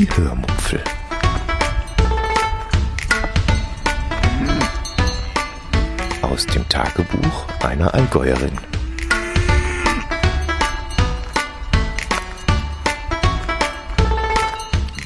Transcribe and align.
Die 0.00 0.08
Hörmupfel. 0.16 0.82
Aus 6.22 6.46
dem 6.46 6.66
Tagebuch 6.70 7.46
einer 7.62 7.92
Allgäuerin. 7.92 8.52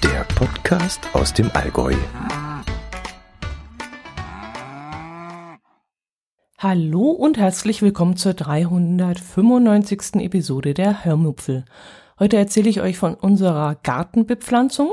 Der 0.05 0.23
Podcast 0.37 1.01
aus 1.13 1.35
dem 1.35 1.51
Allgäu. 1.55 1.95
Hallo 6.59 7.11
und 7.11 7.37
herzlich 7.37 7.83
willkommen 7.83 8.17
zur 8.17 8.35
395. 8.35 10.23
Episode 10.23 10.73
der 10.73 11.05
Hörmupfel. 11.05 11.65
Heute 12.19 12.37
erzähle 12.37 12.71
ich 12.71 12.81
euch 12.81 12.97
von 12.97 13.15
unserer 13.15 13.75
Gartenbepflanzung, 13.83 14.93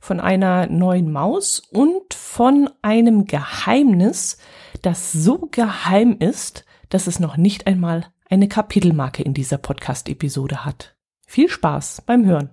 von 0.00 0.18
einer 0.18 0.66
neuen 0.66 1.12
Maus 1.12 1.60
und 1.70 2.12
von 2.12 2.68
einem 2.82 3.26
Geheimnis, 3.26 4.36
das 4.82 5.12
so 5.12 5.48
geheim 5.50 6.16
ist, 6.18 6.64
dass 6.88 7.06
es 7.06 7.20
noch 7.20 7.36
nicht 7.36 7.68
einmal 7.68 8.06
eine 8.28 8.48
Kapitelmarke 8.48 9.22
in 9.22 9.32
dieser 9.32 9.58
Podcast-Episode 9.58 10.64
hat. 10.64 10.96
Viel 11.24 11.48
Spaß 11.48 12.02
beim 12.04 12.26
Hören. 12.26 12.52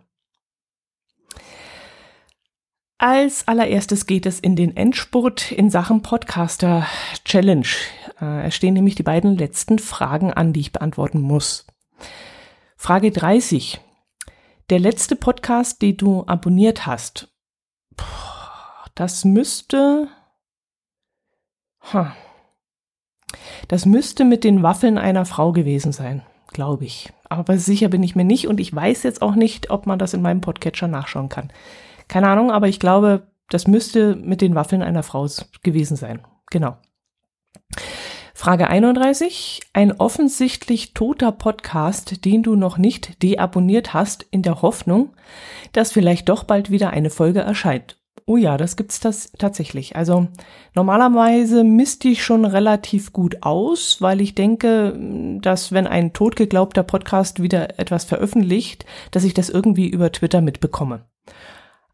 Als 2.99 3.47
allererstes 3.47 4.05
geht 4.05 4.27
es 4.27 4.39
in 4.39 4.55
den 4.55 4.77
Endspurt 4.77 5.51
in 5.51 5.71
Sachen 5.71 6.03
Podcaster 6.03 6.85
Challenge. 7.25 7.67
Äh, 8.21 8.47
es 8.47 8.55
stehen 8.55 8.75
nämlich 8.75 8.95
die 8.95 9.03
beiden 9.03 9.37
letzten 9.37 9.79
Fragen 9.79 10.33
an, 10.33 10.53
die 10.53 10.61
ich 10.61 10.71
beantworten 10.71 11.21
muss. 11.21 11.65
Frage 12.75 13.11
30. 13.11 13.81
Der 14.69 14.79
letzte 14.79 15.15
Podcast, 15.15 15.81
den 15.81 15.95
du 15.95 16.25
abonniert 16.27 16.85
hast, 16.85 17.33
das 18.95 19.23
müsste, 19.23 20.09
das 23.69 23.85
müsste 23.85 24.25
mit 24.25 24.43
den 24.43 24.63
Waffeln 24.63 24.97
einer 24.97 25.25
Frau 25.25 25.53
gewesen 25.53 25.93
sein, 25.93 26.21
glaube 26.51 26.83
ich. 26.83 27.13
Aber 27.29 27.57
sicher 27.57 27.87
bin 27.87 28.03
ich 28.03 28.17
mir 28.17 28.25
nicht 28.25 28.49
und 28.49 28.59
ich 28.59 28.75
weiß 28.75 29.03
jetzt 29.03 29.21
auch 29.21 29.35
nicht, 29.35 29.69
ob 29.69 29.85
man 29.85 29.99
das 29.99 30.13
in 30.13 30.21
meinem 30.21 30.41
Podcatcher 30.41 30.89
nachschauen 30.89 31.29
kann. 31.29 31.49
Keine 32.09 32.27
Ahnung, 32.27 32.51
aber 32.51 32.67
ich 32.67 32.81
glaube, 32.81 33.31
das 33.49 33.67
müsste 33.67 34.17
mit 34.17 34.41
den 34.41 34.55
Waffeln 34.55 34.81
einer 34.81 35.03
Frau 35.03 35.27
gewesen 35.63 35.95
sein. 35.95 36.25
Genau. 36.51 36.75
Frage 38.39 38.67
31. 38.67 39.61
Ein 39.73 39.93
offensichtlich 39.93 40.93
toter 40.93 41.31
Podcast, 41.31 42.23
den 42.23 42.43
du 42.43 42.55
noch 42.55 42.77
nicht 42.77 43.23
deabonniert 43.23 43.95
hast, 43.95 44.27
in 44.29 44.43
der 44.43 44.61
Hoffnung, 44.61 45.09
dass 45.71 45.91
vielleicht 45.91 46.29
doch 46.29 46.43
bald 46.43 46.69
wieder 46.69 46.91
eine 46.91 47.09
Folge 47.09 47.39
erscheint. 47.39 47.97
Oh 48.27 48.37
ja, 48.37 48.57
das 48.57 48.75
gibt's 48.77 48.99
das 48.99 49.31
tatsächlich. 49.39 49.95
Also 49.95 50.27
normalerweise 50.75 51.63
misste 51.63 52.09
ich 52.09 52.23
schon 52.23 52.45
relativ 52.45 53.11
gut 53.11 53.41
aus, 53.41 54.03
weil 54.03 54.21
ich 54.21 54.35
denke, 54.35 54.93
dass 55.41 55.71
wenn 55.71 55.87
ein 55.87 56.13
totgeglaubter 56.13 56.83
Podcast 56.83 57.41
wieder 57.41 57.79
etwas 57.79 58.03
veröffentlicht, 58.03 58.85
dass 59.09 59.23
ich 59.23 59.33
das 59.33 59.49
irgendwie 59.49 59.87
über 59.87 60.11
Twitter 60.11 60.41
mitbekomme. 60.41 61.05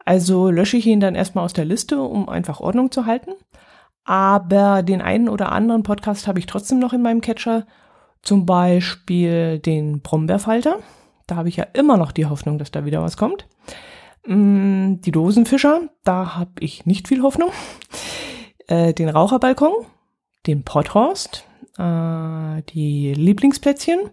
Also 0.04 0.50
lösche 0.50 0.76
ich 0.76 0.88
ihn 0.88 1.00
dann 1.00 1.16
erstmal 1.16 1.46
aus 1.46 1.54
der 1.54 1.64
Liste, 1.64 2.02
um 2.02 2.28
einfach 2.28 2.60
Ordnung 2.60 2.92
zu 2.92 3.06
halten. 3.06 3.32
Aber 4.06 4.84
den 4.84 5.02
einen 5.02 5.30
oder 5.30 5.52
anderen 5.52 5.84
Podcast 5.84 6.28
habe 6.28 6.40
ich 6.40 6.46
trotzdem 6.46 6.80
noch 6.80 6.94
in 6.94 7.02
meinem 7.02 7.22
Catcher. 7.22 7.66
Zum 8.22 8.46
Beispiel 8.46 9.60
den 9.60 10.02
Brombeerfalter. 10.02 10.80
Da 11.28 11.36
habe 11.36 11.50
ich 11.50 11.58
ja 11.58 11.66
immer 11.74 11.98
noch 11.98 12.12
die 12.12 12.26
Hoffnung, 12.26 12.58
dass 12.58 12.72
da 12.72 12.86
wieder 12.86 13.02
was 13.02 13.18
kommt. 13.18 13.48
Mm, 14.26 14.96
die 15.02 15.12
Dosenfischer, 15.12 15.82
da 16.04 16.36
habe 16.36 16.52
ich 16.60 16.86
nicht 16.86 17.08
viel 17.08 17.22
Hoffnung. 17.22 17.50
Äh, 18.68 18.94
den 18.94 19.10
Raucherbalkon, 19.10 19.74
den 20.48 20.64
Podhorst, 20.64 21.46
äh, 21.78 22.62
die 22.70 23.14
Lieblingsplätzchen, 23.14 24.10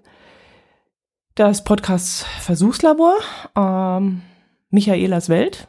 das 1.36 1.62
Podcast 1.62 2.24
Versuchslabor, 2.24 3.14
ähm, 3.56 4.22
Michaelas 4.70 5.28
Welt, 5.28 5.68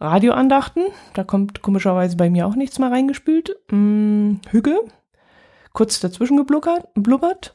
Radioandachten, 0.00 0.84
da 1.14 1.24
kommt 1.24 1.62
komischerweise 1.62 2.16
bei 2.16 2.28
mir 2.28 2.46
auch 2.46 2.56
nichts 2.56 2.78
mehr 2.78 2.90
reingespült. 2.90 3.56
Hm, 3.70 4.40
Hügel, 4.50 4.78
kurz 5.72 6.00
dazwischen 6.00 6.36
geblubbert 6.36 7.54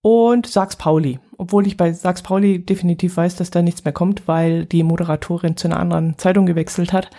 und 0.00 0.46
Sachs 0.46 0.76
Pauli. 0.76 1.18
Obwohl 1.38 1.66
ich 1.66 1.76
bei 1.76 1.92
Sachs 1.92 2.22
Pauli 2.22 2.64
definitiv 2.64 3.16
weiß, 3.16 3.36
dass 3.36 3.50
da 3.50 3.62
nichts 3.62 3.84
mehr 3.84 3.92
kommt, 3.92 4.28
weil 4.28 4.66
die 4.66 4.82
Moderatorin 4.82 5.56
zu 5.56 5.68
einer 5.68 5.80
anderen 5.80 6.18
Zeitung 6.18 6.46
gewechselt 6.46 6.92
hat. 6.92 7.10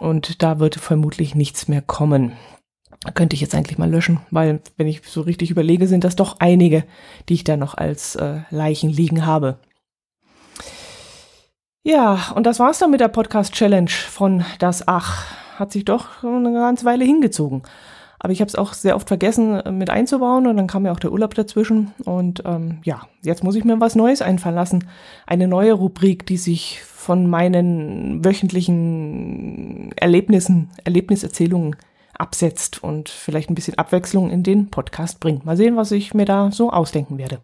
Und 0.00 0.42
da 0.42 0.58
wird 0.58 0.76
vermutlich 0.76 1.34
nichts 1.34 1.68
mehr 1.68 1.82
kommen. 1.82 2.32
Könnte 3.14 3.34
ich 3.34 3.40
jetzt 3.40 3.54
eigentlich 3.54 3.78
mal 3.78 3.90
löschen, 3.90 4.20
weil, 4.30 4.60
wenn 4.76 4.86
ich 4.86 5.02
so 5.04 5.20
richtig 5.20 5.50
überlege, 5.50 5.86
sind 5.86 6.04
das 6.04 6.16
doch 6.16 6.40
einige, 6.40 6.84
die 7.28 7.34
ich 7.34 7.44
da 7.44 7.56
noch 7.56 7.74
als 7.74 8.16
äh, 8.16 8.40
Leichen 8.50 8.90
liegen 8.90 9.24
habe. 9.24 9.58
Ja, 11.84 12.32
und 12.34 12.44
das 12.44 12.58
war's 12.58 12.78
dann 12.78 12.90
mit 12.90 13.00
der 13.00 13.08
Podcast 13.08 13.54
Challenge 13.54 13.90
von 13.90 14.44
Das 14.58 14.86
Ach. 14.86 15.26
Hat 15.58 15.72
sich 15.72 15.84
doch 15.84 16.22
eine 16.22 16.52
ganze 16.52 16.84
Weile 16.84 17.04
hingezogen. 17.04 17.62
Aber 18.20 18.32
ich 18.32 18.40
habe 18.40 18.48
es 18.48 18.54
auch 18.54 18.74
sehr 18.74 18.96
oft 18.96 19.08
vergessen 19.08 19.60
äh, 19.60 19.72
mit 19.72 19.90
einzubauen 19.90 20.46
und 20.46 20.56
dann 20.56 20.66
kam 20.66 20.84
ja 20.86 20.92
auch 20.92 21.00
der 21.00 21.12
Urlaub 21.12 21.34
dazwischen. 21.34 21.92
Und 22.04 22.42
ähm, 22.46 22.78
ja, 22.84 23.02
jetzt 23.22 23.44
muss 23.44 23.56
ich 23.56 23.64
mir 23.64 23.80
was 23.80 23.94
Neues 23.94 24.22
einfallen 24.22 24.54
lassen. 24.54 24.88
Eine 25.26 25.48
neue 25.48 25.72
Rubrik, 25.72 26.26
die 26.26 26.36
sich 26.36 26.82
von 26.82 27.28
meinen 27.28 28.24
wöchentlichen 28.24 29.92
Erlebnissen, 29.96 30.70
Erlebniserzählungen 30.84 31.76
absetzt 32.16 32.82
und 32.82 33.08
vielleicht 33.08 33.50
ein 33.50 33.54
bisschen 33.54 33.78
Abwechslung 33.78 34.30
in 34.30 34.42
den 34.42 34.70
Podcast 34.70 35.20
bringt. 35.20 35.44
Mal 35.44 35.56
sehen, 35.56 35.76
was 35.76 35.92
ich 35.92 36.14
mir 36.14 36.24
da 36.24 36.50
so 36.50 36.70
ausdenken 36.70 37.18
werde 37.18 37.40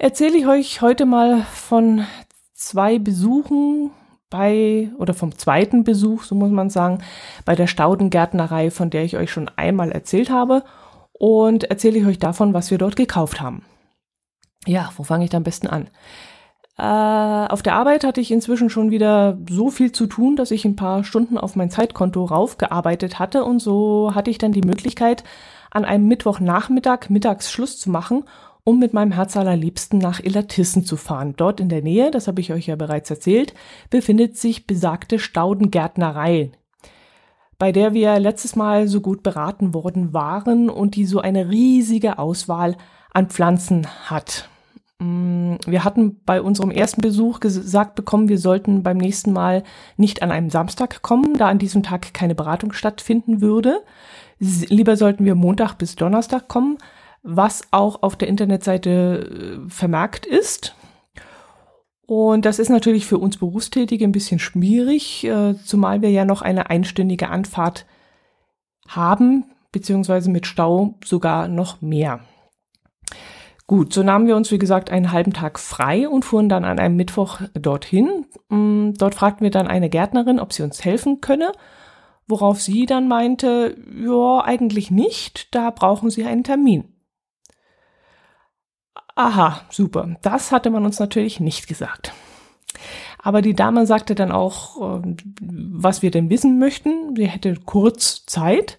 erzähle 0.00 0.38
ich 0.38 0.46
euch 0.46 0.80
heute 0.80 1.04
mal 1.04 1.42
von 1.42 2.06
zwei 2.54 2.98
Besuchen 2.98 3.90
bei, 4.30 4.90
oder 4.96 5.12
vom 5.12 5.36
zweiten 5.36 5.84
Besuch, 5.84 6.22
so 6.22 6.34
muss 6.34 6.50
man 6.50 6.70
sagen, 6.70 7.02
bei 7.44 7.54
der 7.54 7.66
Staudengärtnerei, 7.66 8.70
von 8.70 8.88
der 8.88 9.04
ich 9.04 9.16
euch 9.18 9.30
schon 9.30 9.50
einmal 9.56 9.92
erzählt 9.92 10.30
habe. 10.30 10.64
Und 11.12 11.64
erzähle 11.64 11.98
ich 11.98 12.06
euch 12.06 12.18
davon, 12.18 12.54
was 12.54 12.70
wir 12.70 12.78
dort 12.78 12.96
gekauft 12.96 13.42
haben. 13.42 13.62
Ja, 14.66 14.90
wo 14.96 15.02
fange 15.02 15.24
ich 15.24 15.30
da 15.30 15.36
am 15.36 15.42
besten 15.42 15.66
an? 15.66 15.88
Äh, 16.78 17.52
auf 17.52 17.60
der 17.60 17.74
Arbeit 17.74 18.04
hatte 18.04 18.22
ich 18.22 18.30
inzwischen 18.30 18.70
schon 18.70 18.90
wieder 18.90 19.36
so 19.50 19.68
viel 19.68 19.92
zu 19.92 20.06
tun, 20.06 20.34
dass 20.34 20.50
ich 20.50 20.64
ein 20.64 20.76
paar 20.76 21.04
Stunden 21.04 21.36
auf 21.36 21.56
mein 21.56 21.70
Zeitkonto 21.70 22.24
raufgearbeitet 22.24 23.18
hatte 23.18 23.44
und 23.44 23.58
so 23.58 24.12
hatte 24.14 24.30
ich 24.30 24.38
dann 24.38 24.52
die 24.52 24.62
Möglichkeit, 24.62 25.24
an 25.70 25.84
einem 25.84 26.06
Mittwochnachmittag 26.06 27.10
mittags 27.10 27.52
Schluss 27.52 27.78
zu 27.78 27.90
machen 27.90 28.24
um 28.64 28.78
mit 28.78 28.92
meinem 28.92 29.12
Herz 29.12 29.36
allerliebsten 29.36 29.98
nach 29.98 30.20
Illertissen 30.20 30.84
zu 30.84 30.96
fahren. 30.96 31.34
Dort 31.36 31.60
in 31.60 31.68
der 31.68 31.82
Nähe, 31.82 32.10
das 32.10 32.28
habe 32.28 32.40
ich 32.40 32.52
euch 32.52 32.66
ja 32.66 32.76
bereits 32.76 33.10
erzählt, 33.10 33.54
befindet 33.88 34.36
sich 34.36 34.66
besagte 34.66 35.18
Staudengärtnerei, 35.18 36.50
bei 37.58 37.72
der 37.72 37.94
wir 37.94 38.18
letztes 38.18 38.56
Mal 38.56 38.88
so 38.88 39.00
gut 39.00 39.22
beraten 39.22 39.74
worden 39.74 40.12
waren 40.12 40.70
und 40.70 40.96
die 40.96 41.06
so 41.06 41.20
eine 41.20 41.50
riesige 41.50 42.18
Auswahl 42.18 42.76
an 43.12 43.28
Pflanzen 43.28 43.86
hat. 44.06 44.48
Mm, 45.00 45.54
wir 45.66 45.84
hatten 45.84 46.20
bei 46.24 46.42
unserem 46.42 46.70
ersten 46.70 47.00
Besuch 47.00 47.40
gesagt 47.40 47.94
bekommen, 47.94 48.28
wir 48.28 48.38
sollten 48.38 48.82
beim 48.82 48.98
nächsten 48.98 49.32
Mal 49.32 49.64
nicht 49.96 50.22
an 50.22 50.30
einem 50.30 50.50
Samstag 50.50 51.02
kommen, 51.02 51.36
da 51.36 51.48
an 51.48 51.58
diesem 51.58 51.82
Tag 51.82 52.12
keine 52.12 52.34
Beratung 52.34 52.72
stattfinden 52.72 53.40
würde. 53.40 53.82
Lieber 54.38 54.96
sollten 54.96 55.24
wir 55.24 55.34
Montag 55.34 55.74
bis 55.74 55.96
Donnerstag 55.96 56.48
kommen, 56.48 56.78
was 57.22 57.68
auch 57.70 58.02
auf 58.02 58.16
der 58.16 58.28
Internetseite 58.28 59.60
äh, 59.66 59.70
vermerkt 59.70 60.26
ist. 60.26 60.74
Und 62.06 62.44
das 62.44 62.58
ist 62.58 62.70
natürlich 62.70 63.06
für 63.06 63.18
uns 63.18 63.36
Berufstätige 63.36 64.04
ein 64.04 64.12
bisschen 64.12 64.40
schwierig, 64.40 65.24
äh, 65.24 65.54
zumal 65.64 66.02
wir 66.02 66.10
ja 66.10 66.24
noch 66.24 66.42
eine 66.42 66.68
einstündige 66.68 67.28
Anfahrt 67.28 67.86
haben, 68.88 69.44
beziehungsweise 69.70 70.30
mit 70.30 70.46
Stau 70.46 70.98
sogar 71.04 71.46
noch 71.46 71.80
mehr. 71.80 72.20
Gut, 73.68 73.92
so 73.92 74.02
nahmen 74.02 74.26
wir 74.26 74.34
uns, 74.34 74.50
wie 74.50 74.58
gesagt, 74.58 74.90
einen 74.90 75.12
halben 75.12 75.32
Tag 75.32 75.60
frei 75.60 76.08
und 76.08 76.24
fuhren 76.24 76.48
dann 76.48 76.64
an 76.64 76.80
einem 76.80 76.96
Mittwoch 76.96 77.40
dorthin. 77.54 78.26
Mm, 78.48 78.94
dort 78.98 79.14
fragten 79.14 79.44
wir 79.44 79.52
dann 79.52 79.68
eine 79.68 79.88
Gärtnerin, 79.88 80.40
ob 80.40 80.52
sie 80.52 80.64
uns 80.64 80.84
helfen 80.84 81.20
könne, 81.20 81.52
worauf 82.26 82.60
sie 82.60 82.86
dann 82.86 83.06
meinte, 83.06 83.76
ja, 83.96 84.42
eigentlich 84.44 84.90
nicht, 84.90 85.54
da 85.54 85.70
brauchen 85.70 86.10
sie 86.10 86.24
einen 86.24 86.42
Termin. 86.42 86.99
Aha, 89.22 89.60
super. 89.68 90.16
Das 90.22 90.50
hatte 90.50 90.70
man 90.70 90.86
uns 90.86 90.98
natürlich 90.98 91.40
nicht 91.40 91.66
gesagt. 91.66 92.14
Aber 93.18 93.42
die 93.42 93.52
Dame 93.52 93.84
sagte 93.84 94.14
dann 94.14 94.32
auch, 94.32 94.96
ähm, 95.04 95.18
was 95.42 96.00
wir 96.00 96.10
denn 96.10 96.30
wissen 96.30 96.58
möchten. 96.58 97.14
Sie 97.14 97.28
hätte 97.28 97.54
kurz 97.54 98.24
Zeit. 98.24 98.78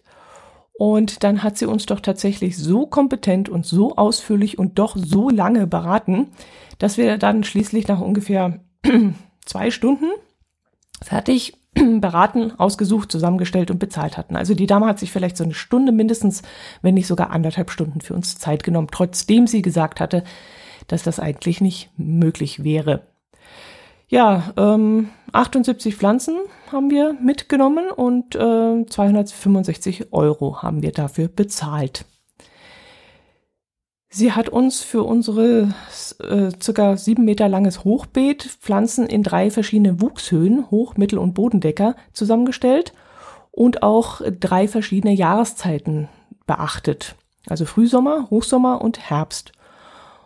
Und 0.74 1.24
dann 1.24 1.44
hat 1.44 1.60
sie 1.60 1.68
uns 1.68 1.86
doch 1.86 2.00
tatsächlich 2.00 2.58
so 2.58 2.88
kompetent 2.88 3.50
und 3.50 3.68
so 3.68 3.98
ausführlich 3.98 4.58
und 4.58 4.80
doch 4.80 4.96
so 4.98 5.30
lange 5.30 5.68
beraten, 5.68 6.32
dass 6.80 6.98
wir 6.98 7.20
dann 7.20 7.44
schließlich 7.44 7.88
nach 7.88 8.02
ungefähr 8.02 8.62
zwei 9.46 9.70
Stunden 9.70 10.10
fertig 11.04 11.54
beraten, 12.00 12.52
ausgesucht, 12.58 13.12
zusammengestellt 13.12 13.72
und 13.72 13.80
bezahlt 13.80 14.18
hatten. 14.18 14.36
Also 14.36 14.54
die 14.54 14.68
Dame 14.68 14.86
hat 14.86 15.00
sich 15.00 15.12
vielleicht 15.12 15.38
so 15.38 15.44
eine 15.44 15.54
Stunde 15.54 15.92
mindestens, 15.92 16.42
wenn 16.82 16.96
nicht 16.96 17.08
sogar 17.08 17.32
anderthalb 17.32 17.72
Stunden 17.72 18.02
für 18.02 18.14
uns 18.14 18.38
Zeit 18.38 18.64
genommen, 18.64 18.90
trotzdem 18.92 19.48
sie 19.48 19.62
gesagt 19.62 20.00
hatte, 20.00 20.24
dass 20.88 21.04
das 21.04 21.20
eigentlich 21.20 21.62
nicht 21.62 21.90
möglich 21.98 22.64
wäre. 22.64 23.04
Ja, 24.08 24.54
ähm, 24.58 25.10
78 25.32 25.96
Pflanzen 25.96 26.36
haben 26.70 26.92
wir 26.92 27.14
mitgenommen 27.14 27.90
und 27.90 28.36
äh, 28.36 28.86
265 28.86 30.12
Euro 30.12 30.62
haben 30.62 30.82
wir 30.82 30.92
dafür 30.92 31.30
bezahlt. 31.30 32.06
Sie 34.14 34.34
hat 34.34 34.50
uns 34.50 34.82
für 34.82 35.04
unsere 35.04 35.74
äh, 36.20 36.50
circa 36.62 36.98
sieben 36.98 37.24
Meter 37.24 37.48
langes 37.48 37.86
Hochbeet 37.86 38.44
Pflanzen 38.44 39.08
in 39.08 39.24
drei 39.24 39.50
verschiedene 39.50 40.02
Wuchshöhen, 40.02 40.70
Hoch-, 40.70 40.98
Mittel- 40.98 41.18
und 41.18 41.34
Bodendecker 41.34 41.96
zusammengestellt 42.12 42.92
und 43.52 43.84
auch 43.84 44.20
drei 44.38 44.68
verschiedene 44.68 45.14
Jahreszeiten 45.14 46.10
beachtet. 46.46 47.16
Also 47.48 47.66
Frühsommer, 47.66 48.30
Hochsommer 48.30 48.82
und 48.82 49.00
Herbst. 49.00 49.54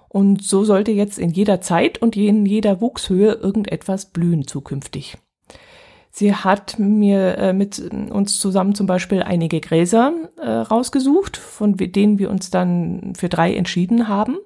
Und 0.09 0.41
so 0.41 0.63
sollte 0.63 0.91
jetzt 0.91 1.19
in 1.19 1.29
jeder 1.29 1.61
Zeit 1.61 2.01
und 2.01 2.15
in 2.15 2.47
jeder 2.47 2.81
Wuchshöhe 2.81 3.33
irgendetwas 3.33 4.07
blühen 4.07 4.47
zukünftig. 4.47 5.17
Sie 6.17 6.33
hat 6.33 6.79
mir 6.79 7.37
äh, 7.37 7.51
mit 7.51 7.77
uns 7.77 8.39
zusammen 8.39 8.73
zum 8.73 8.87
Beispiel 8.87 9.21
einige 9.21 9.59
Gräser 9.59 10.13
äh, 10.37 10.49
rausgesucht, 10.49 11.35
von 11.35 11.75
denen 11.75 12.19
wir 12.19 12.29
uns 12.29 12.49
dann 12.49 13.15
für 13.17 13.27
drei 13.27 13.53
entschieden 13.53 14.07
haben, 14.07 14.37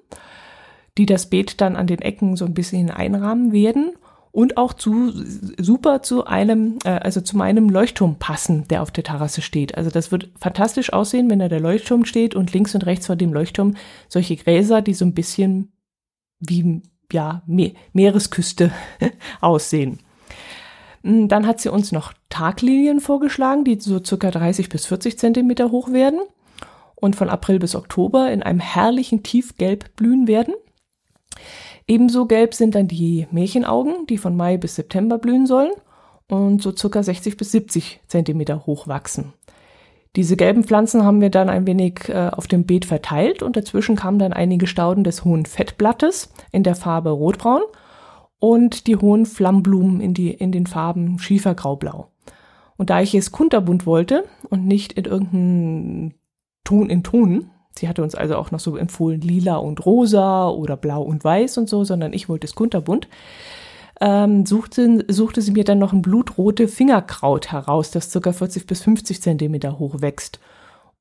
die 0.98 1.06
das 1.06 1.30
Beet 1.30 1.60
dann 1.60 1.76
an 1.76 1.86
den 1.86 2.02
Ecken 2.02 2.34
so 2.34 2.44
ein 2.44 2.54
bisschen 2.54 2.90
einrahmen 2.90 3.52
werden 3.52 3.92
und 4.32 4.56
auch 4.56 4.72
zu 4.72 5.12
super 5.58 6.02
zu 6.02 6.24
einem, 6.24 6.80
äh, 6.82 6.88
also 6.88 7.20
zu 7.20 7.36
meinem 7.36 7.68
Leuchtturm 7.68 8.16
passen, 8.18 8.66
der 8.66 8.82
auf 8.82 8.90
der 8.90 9.04
Terrasse 9.04 9.40
steht. 9.40 9.76
Also 9.76 9.90
das 9.90 10.10
wird 10.10 10.28
fantastisch 10.40 10.92
aussehen, 10.92 11.30
wenn 11.30 11.38
da 11.38 11.48
der 11.48 11.60
Leuchtturm 11.60 12.04
steht 12.04 12.34
und 12.34 12.52
links 12.52 12.74
und 12.74 12.84
rechts 12.84 13.06
vor 13.06 13.14
dem 13.14 13.32
Leuchtturm 13.32 13.76
solche 14.08 14.34
Gräser, 14.34 14.82
die 14.82 14.94
so 14.94 15.04
ein 15.04 15.14
bisschen 15.14 15.70
wie 16.40 16.82
ja 17.12 17.44
Me 17.46 17.74
Meeresküste 17.92 18.72
aussehen. 19.40 20.00
Hm, 21.02 21.28
dann 21.28 21.46
hat 21.46 21.60
sie 21.60 21.72
uns 21.72 21.92
noch 21.92 22.12
Taglilien 22.28 23.00
vorgeschlagen, 23.00 23.64
die 23.64 23.80
so 23.80 24.02
circa 24.02 24.30
30 24.30 24.68
bis 24.68 24.86
40 24.86 25.18
Zentimeter 25.18 25.70
hoch 25.70 25.92
werden 25.92 26.20
und 26.94 27.16
von 27.16 27.30
April 27.30 27.58
bis 27.58 27.74
Oktober 27.74 28.30
in 28.30 28.42
einem 28.42 28.60
herrlichen 28.60 29.22
Tiefgelb 29.22 29.96
blühen 29.96 30.28
werden. 30.28 30.54
Ebenso 31.86 32.26
gelb 32.26 32.54
sind 32.54 32.74
dann 32.74 32.88
die 32.88 33.26
Märchenaugen, 33.30 34.06
die 34.06 34.18
von 34.18 34.36
Mai 34.36 34.56
bis 34.56 34.76
September 34.76 35.18
blühen 35.18 35.46
sollen 35.46 35.72
und 36.28 36.62
so 36.62 36.74
circa 36.76 37.02
60 37.02 37.36
bis 37.36 37.50
70 37.52 38.00
Zentimeter 38.06 38.66
hoch 38.66 38.86
wachsen. 38.86 39.32
Diese 40.16 40.36
gelben 40.36 40.64
Pflanzen 40.64 41.04
haben 41.04 41.20
wir 41.20 41.30
dann 41.30 41.48
ein 41.48 41.66
wenig 41.66 42.08
äh, 42.08 42.30
auf 42.32 42.48
dem 42.48 42.64
Beet 42.64 42.84
verteilt 42.84 43.42
und 43.42 43.56
dazwischen 43.56 43.94
kamen 43.96 44.18
dann 44.18 44.32
einige 44.32 44.66
Stauden 44.66 45.04
des 45.04 45.24
hohen 45.24 45.46
Fettblattes 45.46 46.32
in 46.50 46.64
der 46.64 46.74
Farbe 46.74 47.10
rotbraun 47.10 47.62
und 48.40 48.86
die 48.88 48.96
hohen 48.96 49.26
Flammblumen 49.26 50.00
in, 50.00 50.14
die, 50.14 50.30
in 50.30 50.50
den 50.50 50.66
Farben 50.66 51.18
Schiefergraublau. 51.18 52.08
Und 52.76 52.90
da 52.90 53.00
ich 53.00 53.14
es 53.14 53.30
kunterbunt 53.30 53.86
wollte 53.86 54.24
und 54.48 54.66
nicht 54.66 54.94
in 54.94 55.04
irgendeinem 55.04 56.14
Ton 56.64 56.90
in 56.90 57.04
Ton, 57.04 57.50
Sie 57.78 57.88
hatte 57.88 58.02
uns 58.02 58.14
also 58.14 58.36
auch 58.36 58.50
noch 58.50 58.60
so 58.60 58.76
empfohlen, 58.76 59.20
lila 59.20 59.56
und 59.56 59.84
rosa 59.86 60.48
oder 60.48 60.76
blau 60.76 61.02
und 61.02 61.22
weiß 61.22 61.58
und 61.58 61.68
so, 61.68 61.84
sondern 61.84 62.12
ich 62.12 62.28
wollte 62.28 62.46
es 62.46 62.54
kunterbunt. 62.54 63.08
Ähm, 64.00 64.46
suchte, 64.46 65.04
suchte 65.08 65.42
sie 65.42 65.52
mir 65.52 65.64
dann 65.64 65.78
noch 65.78 65.92
ein 65.92 66.02
blutrote 66.02 66.68
Fingerkraut 66.68 67.52
heraus, 67.52 67.90
das 67.90 68.12
ca. 68.12 68.32
40 68.32 68.66
bis 68.66 68.82
50 68.82 69.22
Zentimeter 69.22 69.78
hoch 69.78 70.00
wächst. 70.00 70.40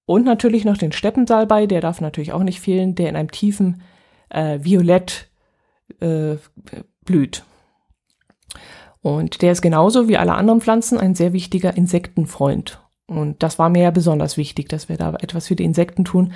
Und 0.06 0.26
natürlich 0.26 0.66
noch 0.66 0.78
den 0.78 0.92
Steppensalbei, 0.92 1.66
der 1.66 1.82
darf 1.82 2.02
natürlich 2.02 2.34
auch 2.34 2.44
nicht 2.44 2.60
fehlen, 2.60 2.96
der 2.96 3.10
in 3.10 3.16
einem 3.16 3.32
tiefen 3.32 3.82
äh, 4.30 4.60
Violett 4.62 5.30
äh, 6.02 6.36
blüht. 7.10 7.44
Und 9.02 9.42
der 9.42 9.52
ist 9.52 9.62
genauso 9.62 10.08
wie 10.08 10.18
alle 10.18 10.36
anderen 10.36 10.62
Pflanzen 10.62 11.00
ein 11.00 11.16
sehr 11.16 11.34
wichtiger 11.34 11.76
Insektenfreund. 11.76 12.80
Und 13.08 13.42
das 13.42 13.58
war 13.58 13.70
mir 13.70 13.84
ja 13.84 13.92
besonders 13.92 14.38
wichtig, 14.38 14.70
dass 14.70 14.90
wir 14.90 14.98
da 14.98 15.16
etwas 15.16 15.48
für 15.48 15.56
die 15.56 15.64
Insekten 15.64 16.06
tun. 16.06 16.34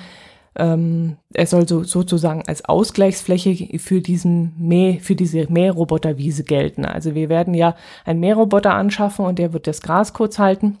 Ähm, 0.56 1.16
er 1.32 1.46
soll 1.46 1.68
so, 1.68 1.84
sozusagen 1.84 2.42
als 2.46 2.64
Ausgleichsfläche 2.64 3.78
für 3.78 4.00
diesen 4.00 4.54
Mäh, 4.58 4.98
für 5.00 5.14
diese 5.14 5.46
Mähroboterwiese 5.48 6.42
gelten. 6.42 6.84
Also 6.84 7.14
wir 7.14 7.28
werden 7.28 7.54
ja 7.54 7.76
einen 8.04 8.20
Mähroboter 8.20 8.74
anschaffen 8.74 9.24
und 9.24 9.38
der 9.38 9.52
wird 9.52 9.68
das 9.68 9.80
Gras 9.80 10.12
kurz 10.12 10.38
halten. 10.40 10.78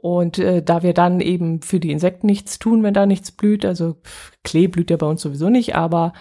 Und 0.00 0.38
äh, 0.38 0.62
da 0.62 0.84
wir 0.84 0.94
dann 0.94 1.18
eben 1.18 1.60
für 1.60 1.80
die 1.80 1.90
Insekten 1.90 2.28
nichts 2.28 2.60
tun, 2.60 2.84
wenn 2.84 2.94
da 2.94 3.04
nichts 3.04 3.32
blüht, 3.32 3.64
also 3.64 3.96
Klee 4.44 4.68
blüht 4.68 4.90
ja 4.90 4.96
bei 4.96 5.06
uns 5.06 5.22
sowieso 5.22 5.48
nicht, 5.48 5.74
aber 5.74 6.12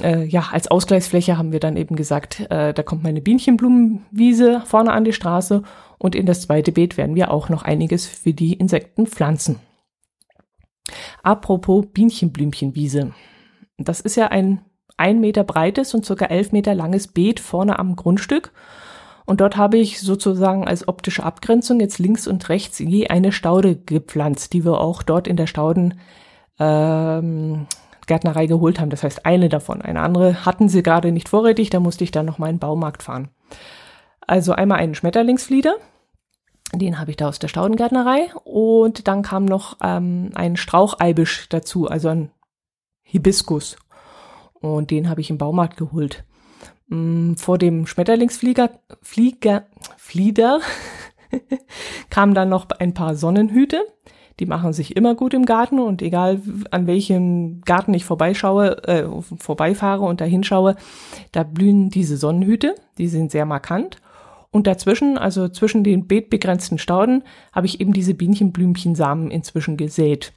äh, 0.00 0.24
ja, 0.24 0.48
als 0.52 0.70
Ausgleichsfläche 0.70 1.36
haben 1.36 1.52
wir 1.52 1.60
dann 1.60 1.76
eben 1.76 1.96
gesagt, 1.96 2.40
äh, 2.48 2.72
da 2.72 2.82
kommt 2.82 3.02
meine 3.02 3.20
Bienchenblumenwiese 3.20 4.62
vorne 4.64 4.92
an 4.92 5.04
die 5.04 5.12
Straße 5.12 5.62
und 5.98 6.14
in 6.14 6.24
das 6.24 6.40
zweite 6.40 6.72
Beet 6.72 6.96
werden 6.96 7.14
wir 7.14 7.30
auch 7.30 7.50
noch 7.50 7.62
einiges 7.62 8.06
für 8.06 8.32
die 8.32 8.54
Insekten 8.54 9.06
pflanzen. 9.06 9.60
Apropos 11.22 11.84
Bienchenblümchenwiese. 11.92 13.12
Das 13.76 14.00
ist 14.00 14.16
ja 14.16 14.28
ein 14.28 14.62
ein 14.96 15.20
Meter 15.20 15.44
breites 15.44 15.92
und 15.92 16.04
circa 16.04 16.26
elf 16.26 16.52
Meter 16.52 16.74
langes 16.74 17.08
Beet 17.08 17.40
vorne 17.40 17.78
am 17.78 17.96
Grundstück. 17.96 18.52
Und 19.26 19.40
dort 19.40 19.56
habe 19.56 19.78
ich 19.78 20.00
sozusagen 20.00 20.66
als 20.66 20.86
optische 20.86 21.22
Abgrenzung 21.22 21.80
jetzt 21.80 21.98
links 21.98 22.26
und 22.26 22.48
rechts 22.48 22.78
je 22.78 23.08
eine 23.08 23.32
Staude 23.32 23.76
gepflanzt, 23.76 24.52
die 24.52 24.64
wir 24.64 24.80
auch 24.80 25.02
dort 25.02 25.26
in 25.26 25.36
der 25.36 25.46
Stauden 25.46 25.94
ähm, 26.58 27.66
Gärtnerei 28.06 28.46
geholt 28.46 28.80
haben. 28.80 28.90
Das 28.90 29.02
heißt 29.02 29.24
eine 29.24 29.48
davon. 29.48 29.80
Eine 29.80 30.00
andere 30.00 30.44
hatten 30.44 30.68
sie 30.68 30.82
gerade 30.82 31.10
nicht 31.10 31.28
vorrätig, 31.28 31.70
da 31.70 31.80
musste 31.80 32.04
ich 32.04 32.10
dann 32.10 32.26
noch 32.26 32.38
mal 32.38 32.48
in 32.48 32.56
den 32.56 32.60
Baumarkt 32.60 33.02
fahren. 33.02 33.30
Also 34.20 34.52
einmal 34.52 34.78
einen 34.78 34.94
Schmetterlingsflieder, 34.94 35.76
den 36.72 36.98
habe 36.98 37.10
ich 37.10 37.16
da 37.16 37.28
aus 37.28 37.38
der 37.38 37.48
Staudengärtnerei. 37.48 38.30
Und 38.44 39.08
dann 39.08 39.22
kam 39.22 39.44
noch 39.44 39.78
ähm, 39.82 40.30
ein 40.34 40.56
Straucheibisch 40.56 41.48
dazu, 41.48 41.88
also 41.88 42.08
ein 42.08 42.30
Hibiskus. 43.02 43.76
Und 44.54 44.90
den 44.90 45.08
habe 45.08 45.20
ich 45.20 45.30
im 45.30 45.38
Baumarkt 45.38 45.76
geholt. 45.76 46.24
Mm, 46.94 47.34
vor 47.34 47.58
dem 47.58 47.86
Schmetterlingsflieger, 47.86 48.70
Flieger, 49.02 49.66
Flieder 49.96 50.60
kamen 52.10 52.34
dann 52.34 52.48
noch 52.48 52.70
ein 52.70 52.94
paar 52.94 53.16
Sonnenhüte. 53.16 53.84
Die 54.40 54.46
machen 54.46 54.72
sich 54.72 54.96
immer 54.96 55.14
gut 55.14 55.34
im 55.34 55.44
Garten 55.44 55.78
und 55.78 56.02
egal 56.02 56.40
an 56.70 56.86
welchem 56.86 57.60
Garten 57.62 57.94
ich 57.94 58.04
vorbeischaue, 58.04 58.82
äh, 58.84 59.06
vorbeifahre 59.38 60.02
und 60.02 60.20
da 60.20 60.24
hinschaue, 60.24 60.76
da 61.30 61.44
blühen 61.44 61.88
diese 61.90 62.16
Sonnenhüte. 62.16 62.74
Die 62.98 63.08
sind 63.08 63.30
sehr 63.30 63.46
markant. 63.46 63.98
Und 64.50 64.68
dazwischen, 64.68 65.18
also 65.18 65.48
zwischen 65.48 65.82
den 65.82 66.06
beetbegrenzten 66.06 66.78
Stauden, 66.78 67.24
habe 67.52 67.66
ich 67.66 67.80
eben 67.80 67.92
diese 67.92 68.14
Bienchenblümchensamen 68.14 69.30
inzwischen 69.32 69.76
gesät. 69.76 70.32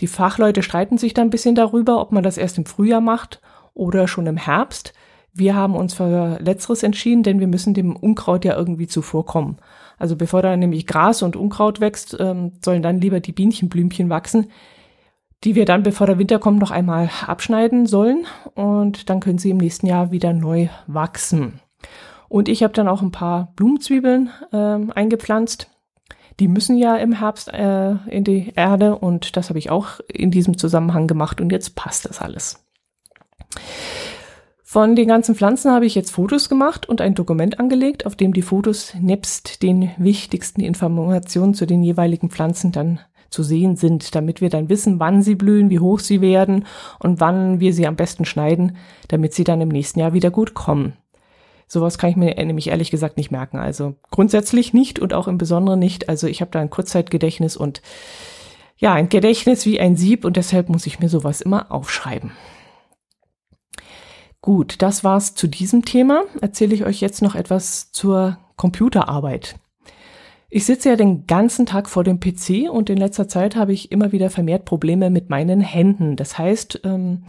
Die 0.00 0.06
Fachleute 0.06 0.62
streiten 0.62 0.98
sich 0.98 1.14
da 1.14 1.22
ein 1.22 1.30
bisschen 1.30 1.56
darüber, 1.56 2.00
ob 2.00 2.12
man 2.12 2.22
das 2.22 2.38
erst 2.38 2.58
im 2.58 2.66
Frühjahr 2.66 3.00
macht 3.00 3.40
oder 3.74 4.06
schon 4.06 4.26
im 4.26 4.36
Herbst. 4.36 4.92
Wir 5.38 5.54
haben 5.54 5.74
uns 5.74 5.94
für 5.94 6.38
Letzteres 6.40 6.82
entschieden, 6.82 7.22
denn 7.22 7.40
wir 7.40 7.46
müssen 7.46 7.74
dem 7.74 7.94
Unkraut 7.94 8.44
ja 8.44 8.56
irgendwie 8.56 8.86
zuvorkommen. 8.86 9.58
Also 9.98 10.16
bevor 10.16 10.42
da 10.42 10.56
nämlich 10.56 10.86
Gras 10.86 11.22
und 11.22 11.36
Unkraut 11.36 11.80
wächst, 11.80 12.16
ähm, 12.18 12.52
sollen 12.64 12.82
dann 12.82 13.00
lieber 13.00 13.20
die 13.20 13.32
Bienchenblümchen 13.32 14.08
wachsen, 14.08 14.46
die 15.44 15.54
wir 15.54 15.66
dann, 15.66 15.82
bevor 15.82 16.06
der 16.06 16.18
Winter 16.18 16.38
kommt, 16.38 16.58
noch 16.58 16.70
einmal 16.70 17.10
abschneiden 17.26 17.86
sollen. 17.86 18.26
Und 18.54 19.10
dann 19.10 19.20
können 19.20 19.38
sie 19.38 19.50
im 19.50 19.58
nächsten 19.58 19.86
Jahr 19.86 20.10
wieder 20.10 20.32
neu 20.32 20.68
wachsen. 20.86 21.60
Und 22.28 22.48
ich 22.48 22.62
habe 22.62 22.72
dann 22.72 22.88
auch 22.88 23.02
ein 23.02 23.12
paar 23.12 23.52
Blumenzwiebeln 23.56 24.30
äh, 24.52 24.56
eingepflanzt. 24.94 25.70
Die 26.40 26.48
müssen 26.48 26.76
ja 26.76 26.96
im 26.96 27.12
Herbst 27.12 27.48
äh, 27.48 27.92
in 28.08 28.24
die 28.24 28.52
Erde 28.56 28.96
und 28.96 29.36
das 29.36 29.48
habe 29.48 29.58
ich 29.58 29.70
auch 29.70 30.00
in 30.08 30.30
diesem 30.30 30.58
Zusammenhang 30.58 31.06
gemacht 31.06 31.40
und 31.40 31.50
jetzt 31.50 31.76
passt 31.76 32.06
das 32.06 32.20
alles. 32.20 32.62
Von 34.68 34.96
den 34.96 35.06
ganzen 35.06 35.36
Pflanzen 35.36 35.70
habe 35.70 35.86
ich 35.86 35.94
jetzt 35.94 36.10
Fotos 36.10 36.48
gemacht 36.48 36.88
und 36.88 37.00
ein 37.00 37.14
Dokument 37.14 37.60
angelegt, 37.60 38.04
auf 38.04 38.16
dem 38.16 38.32
die 38.32 38.42
Fotos 38.42 38.94
nebst 39.00 39.62
den 39.62 39.92
wichtigsten 39.96 40.60
Informationen 40.60 41.54
zu 41.54 41.66
den 41.66 41.84
jeweiligen 41.84 42.30
Pflanzen 42.30 42.72
dann 42.72 42.98
zu 43.30 43.44
sehen 43.44 43.76
sind, 43.76 44.16
damit 44.16 44.40
wir 44.40 44.50
dann 44.50 44.68
wissen, 44.68 44.98
wann 44.98 45.22
sie 45.22 45.36
blühen, 45.36 45.70
wie 45.70 45.78
hoch 45.78 46.00
sie 46.00 46.20
werden 46.20 46.64
und 46.98 47.20
wann 47.20 47.60
wir 47.60 47.72
sie 47.72 47.86
am 47.86 47.94
besten 47.94 48.24
schneiden, 48.24 48.76
damit 49.06 49.34
sie 49.34 49.44
dann 49.44 49.60
im 49.60 49.68
nächsten 49.68 50.00
Jahr 50.00 50.14
wieder 50.14 50.32
gut 50.32 50.54
kommen. 50.54 50.94
Sowas 51.68 51.96
kann 51.96 52.10
ich 52.10 52.16
mir 52.16 52.34
nämlich 52.34 52.66
ehrlich 52.66 52.90
gesagt 52.90 53.18
nicht 53.18 53.30
merken. 53.30 53.58
Also 53.58 53.94
grundsätzlich 54.10 54.74
nicht 54.74 54.98
und 54.98 55.14
auch 55.14 55.28
im 55.28 55.38
Besonderen 55.38 55.78
nicht. 55.78 56.08
Also 56.08 56.26
ich 56.26 56.40
habe 56.40 56.50
da 56.50 56.58
ein 56.58 56.70
Kurzzeitgedächtnis 56.70 57.56
und 57.56 57.82
ja, 58.78 58.94
ein 58.94 59.10
Gedächtnis 59.10 59.64
wie 59.64 59.78
ein 59.78 59.94
Sieb 59.94 60.24
und 60.24 60.36
deshalb 60.36 60.68
muss 60.68 60.86
ich 60.86 60.98
mir 60.98 61.08
sowas 61.08 61.40
immer 61.40 61.70
aufschreiben. 61.70 62.32
Gut, 64.46 64.80
das 64.80 65.02
war's 65.02 65.34
zu 65.34 65.48
diesem 65.48 65.84
Thema. 65.84 66.22
Erzähle 66.40 66.72
ich 66.72 66.84
euch 66.84 67.00
jetzt 67.00 67.20
noch 67.20 67.34
etwas 67.34 67.90
zur 67.90 68.38
Computerarbeit. 68.54 69.56
Ich 70.48 70.64
sitze 70.64 70.90
ja 70.90 70.94
den 70.94 71.26
ganzen 71.26 71.66
Tag 71.66 71.88
vor 71.88 72.04
dem 72.04 72.20
PC 72.20 72.70
und 72.70 72.88
in 72.88 72.96
letzter 72.96 73.26
Zeit 73.26 73.56
habe 73.56 73.72
ich 73.72 73.90
immer 73.90 74.12
wieder 74.12 74.30
vermehrt 74.30 74.64
Probleme 74.64 75.10
mit 75.10 75.30
meinen 75.30 75.60
Händen. 75.60 76.14
Das 76.14 76.38
heißt, 76.38 76.82
ähm, 76.84 77.24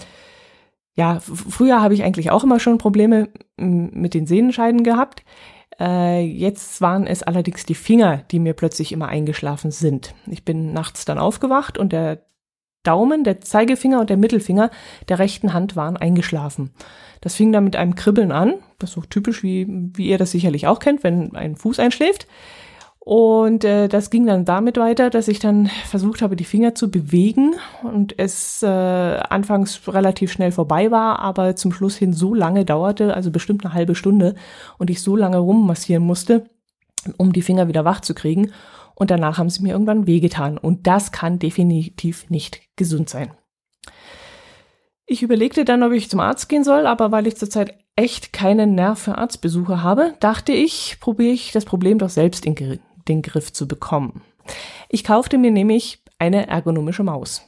ja, 0.93 1.19
früher 1.19 1.81
habe 1.81 1.95
ich 1.95 2.03
eigentlich 2.03 2.29
auch 2.29 2.43
immer 2.43 2.59
schon 2.59 2.77
Probleme 2.77 3.29
mit 3.55 4.13
den 4.13 4.27
Sehnenscheiden 4.27 4.83
gehabt. 4.83 5.23
Äh, 5.79 6.23
jetzt 6.23 6.81
waren 6.81 7.07
es 7.07 7.23
allerdings 7.23 7.65
die 7.65 7.73
Finger, 7.73 8.17
die 8.29 8.37
mir 8.37 8.53
plötzlich 8.53 8.91
immer 8.91 9.07
eingeschlafen 9.07 9.71
sind. 9.71 10.13
Ich 10.27 10.45
bin 10.45 10.71
nachts 10.71 11.03
dann 11.03 11.17
aufgewacht 11.17 11.79
und 11.79 11.93
der 11.93 12.27
Daumen, 12.87 13.23
der 13.23 13.41
Zeigefinger 13.41 13.99
und 13.99 14.09
der 14.09 14.17
Mittelfinger 14.17 14.71
der 15.09 15.19
rechten 15.19 15.53
Hand 15.53 15.75
waren 15.75 15.97
eingeschlafen. 15.97 16.71
Das 17.21 17.35
fing 17.35 17.51
dann 17.51 17.63
mit 17.63 17.75
einem 17.75 17.95
Kribbeln 17.95 18.31
an, 18.31 18.55
das 18.79 18.91
ist 18.91 18.95
so 18.95 19.01
typisch, 19.01 19.43
wie, 19.43 19.67
wie 19.67 20.07
ihr 20.07 20.17
das 20.17 20.31
sicherlich 20.31 20.67
auch 20.67 20.79
kennt, 20.79 21.03
wenn 21.03 21.35
ein 21.35 21.55
Fuß 21.55 21.79
einschläft. 21.79 22.27
Und 22.99 23.63
äh, 23.63 23.87
das 23.87 24.09
ging 24.09 24.25
dann 24.25 24.43
damit 24.43 24.77
weiter, 24.77 25.09
dass 25.09 25.29
ich 25.29 25.39
dann 25.39 25.67
versucht 25.85 26.21
habe, 26.21 26.35
die 26.35 26.43
Finger 26.43 26.75
zu 26.75 26.91
bewegen 26.91 27.55
und 27.81 28.19
es 28.19 28.61
äh, 28.63 28.67
anfangs 28.67 29.79
relativ 29.87 30.29
schnell 30.29 30.51
vorbei 30.51 30.91
war, 30.91 31.19
aber 31.19 31.55
zum 31.55 31.71
Schluss 31.71 31.95
hin 31.95 32.11
so 32.11 32.33
lange 32.33 32.65
dauerte, 32.65 33.13
also 33.13 33.31
bestimmt 33.31 33.63
eine 33.63 33.73
halbe 33.73 33.95
Stunde, 33.95 34.35
und 34.77 34.89
ich 34.89 35.01
so 35.01 35.15
lange 35.15 35.37
rummassieren 35.37 36.03
musste, 36.03 36.49
um 37.15 37.31
die 37.31 37.41
Finger 37.41 37.69
wieder 37.69 37.85
wach 37.85 38.01
zu 38.01 38.13
kriegen. 38.13 38.51
Und 38.97 39.11
danach 39.11 39.37
haben 39.37 39.51
sie 39.51 39.61
mir 39.61 39.73
irgendwann 39.73 40.07
wehgetan. 40.07 40.57
Und 40.57 40.87
das 40.87 41.11
kann 41.11 41.37
definitiv 41.37 42.31
nicht 42.31 42.61
gesund 42.77 43.09
sein. 43.09 43.31
Ich 45.05 45.21
überlegte 45.21 45.65
dann, 45.65 45.83
ob 45.83 45.91
ich 45.91 46.09
zum 46.09 46.19
Arzt 46.19 46.49
gehen 46.49 46.63
soll, 46.63 46.87
aber 46.87 47.11
weil 47.11 47.27
ich 47.27 47.37
zurzeit 47.37 47.77
echt 47.95 48.33
keinen 48.33 48.73
Nerv 48.73 48.97
für 48.97 49.19
Arztbesuche 49.19 49.83
habe, 49.83 50.15
dachte 50.19 50.51
ich, 50.51 50.97
probiere 50.99 51.31
ich 51.31 51.51
das 51.51 51.63
Problem 51.63 51.99
doch 51.99 52.09
selbst 52.09 52.43
in 52.43 52.79
den 53.07 53.21
Griff 53.21 53.53
zu 53.53 53.67
bekommen. 53.67 54.23
Ich 54.89 55.03
kaufte 55.03 55.37
mir 55.37 55.51
nämlich 55.51 56.03
eine 56.17 56.47
ergonomische 56.47 57.03
Maus. 57.03 57.43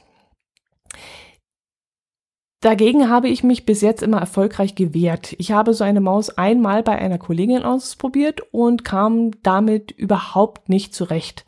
Dagegen 2.60 3.08
habe 3.08 3.28
ich 3.28 3.42
mich 3.42 3.64
bis 3.64 3.80
jetzt 3.80 4.02
immer 4.02 4.18
erfolgreich 4.18 4.74
gewehrt. 4.74 5.34
Ich 5.38 5.50
habe 5.50 5.72
so 5.72 5.82
eine 5.82 6.02
Maus 6.02 6.28
einmal 6.36 6.82
bei 6.82 6.98
einer 6.98 7.16
Kollegin 7.16 7.62
ausprobiert 7.62 8.42
und 8.52 8.84
kam 8.84 9.30
damit 9.42 9.92
überhaupt 9.92 10.68
nicht 10.68 10.94
zurecht. 10.94 11.46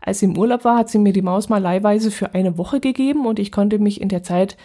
Als 0.00 0.20
sie 0.20 0.26
im 0.26 0.38
Urlaub 0.38 0.64
war, 0.64 0.78
hat 0.78 0.88
sie 0.88 0.98
mir 0.98 1.12
die 1.12 1.22
Maus 1.22 1.48
mal 1.48 1.60
leihweise 1.60 2.12
für 2.12 2.34
eine 2.34 2.58
Woche 2.58 2.78
gegeben 2.78 3.26
und 3.26 3.40
ich 3.40 3.50
konnte 3.50 3.80
mich 3.80 4.00
in 4.00 4.08
der 4.08 4.22
Zeit 4.22 4.56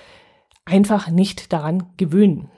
einfach 0.66 1.10
nicht 1.10 1.52
daran 1.52 1.88
gewöhnen. 1.98 2.52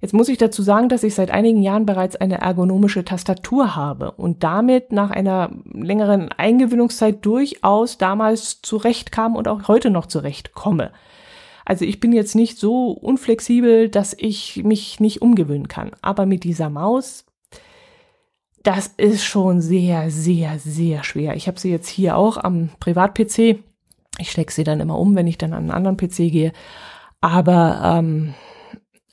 Jetzt 0.00 0.12
muss 0.12 0.28
ich 0.28 0.38
dazu 0.38 0.62
sagen, 0.62 0.88
dass 0.88 1.04
ich 1.04 1.14
seit 1.14 1.30
einigen 1.30 1.62
Jahren 1.62 1.86
bereits 1.86 2.16
eine 2.16 2.40
ergonomische 2.40 3.04
Tastatur 3.04 3.76
habe 3.76 4.10
und 4.12 4.42
damit 4.42 4.92
nach 4.92 5.10
einer 5.10 5.50
längeren 5.72 6.30
Eingewöhnungszeit 6.32 7.24
durchaus 7.24 7.98
damals 7.98 8.62
zurechtkam 8.62 9.36
und 9.36 9.46
auch 9.46 9.68
heute 9.68 9.90
noch 9.90 10.06
zurechtkomme. 10.06 10.90
Also 11.64 11.84
ich 11.84 12.00
bin 12.00 12.12
jetzt 12.12 12.34
nicht 12.34 12.58
so 12.58 12.90
unflexibel, 12.90 13.88
dass 13.88 14.14
ich 14.18 14.62
mich 14.64 15.00
nicht 15.00 15.22
umgewöhnen 15.22 15.68
kann. 15.68 15.92
Aber 16.02 16.26
mit 16.26 16.44
dieser 16.44 16.68
Maus, 16.70 17.24
das 18.62 18.88
ist 18.96 19.24
schon 19.24 19.60
sehr, 19.60 20.10
sehr, 20.10 20.58
sehr 20.58 21.04
schwer. 21.04 21.36
Ich 21.36 21.48
habe 21.48 21.60
sie 21.60 21.70
jetzt 21.70 21.88
hier 21.88 22.16
auch 22.16 22.36
am 22.36 22.70
Privat-PC. 22.80 23.58
Ich 24.18 24.30
stecke 24.30 24.52
sie 24.52 24.64
dann 24.64 24.80
immer 24.80 24.98
um, 24.98 25.16
wenn 25.16 25.26
ich 25.26 25.38
dann 25.38 25.52
an 25.52 25.70
einen 25.70 25.70
anderen 25.70 25.96
PC 25.96 26.30
gehe. 26.30 26.52
Aber 27.20 27.80
ähm, 27.82 28.34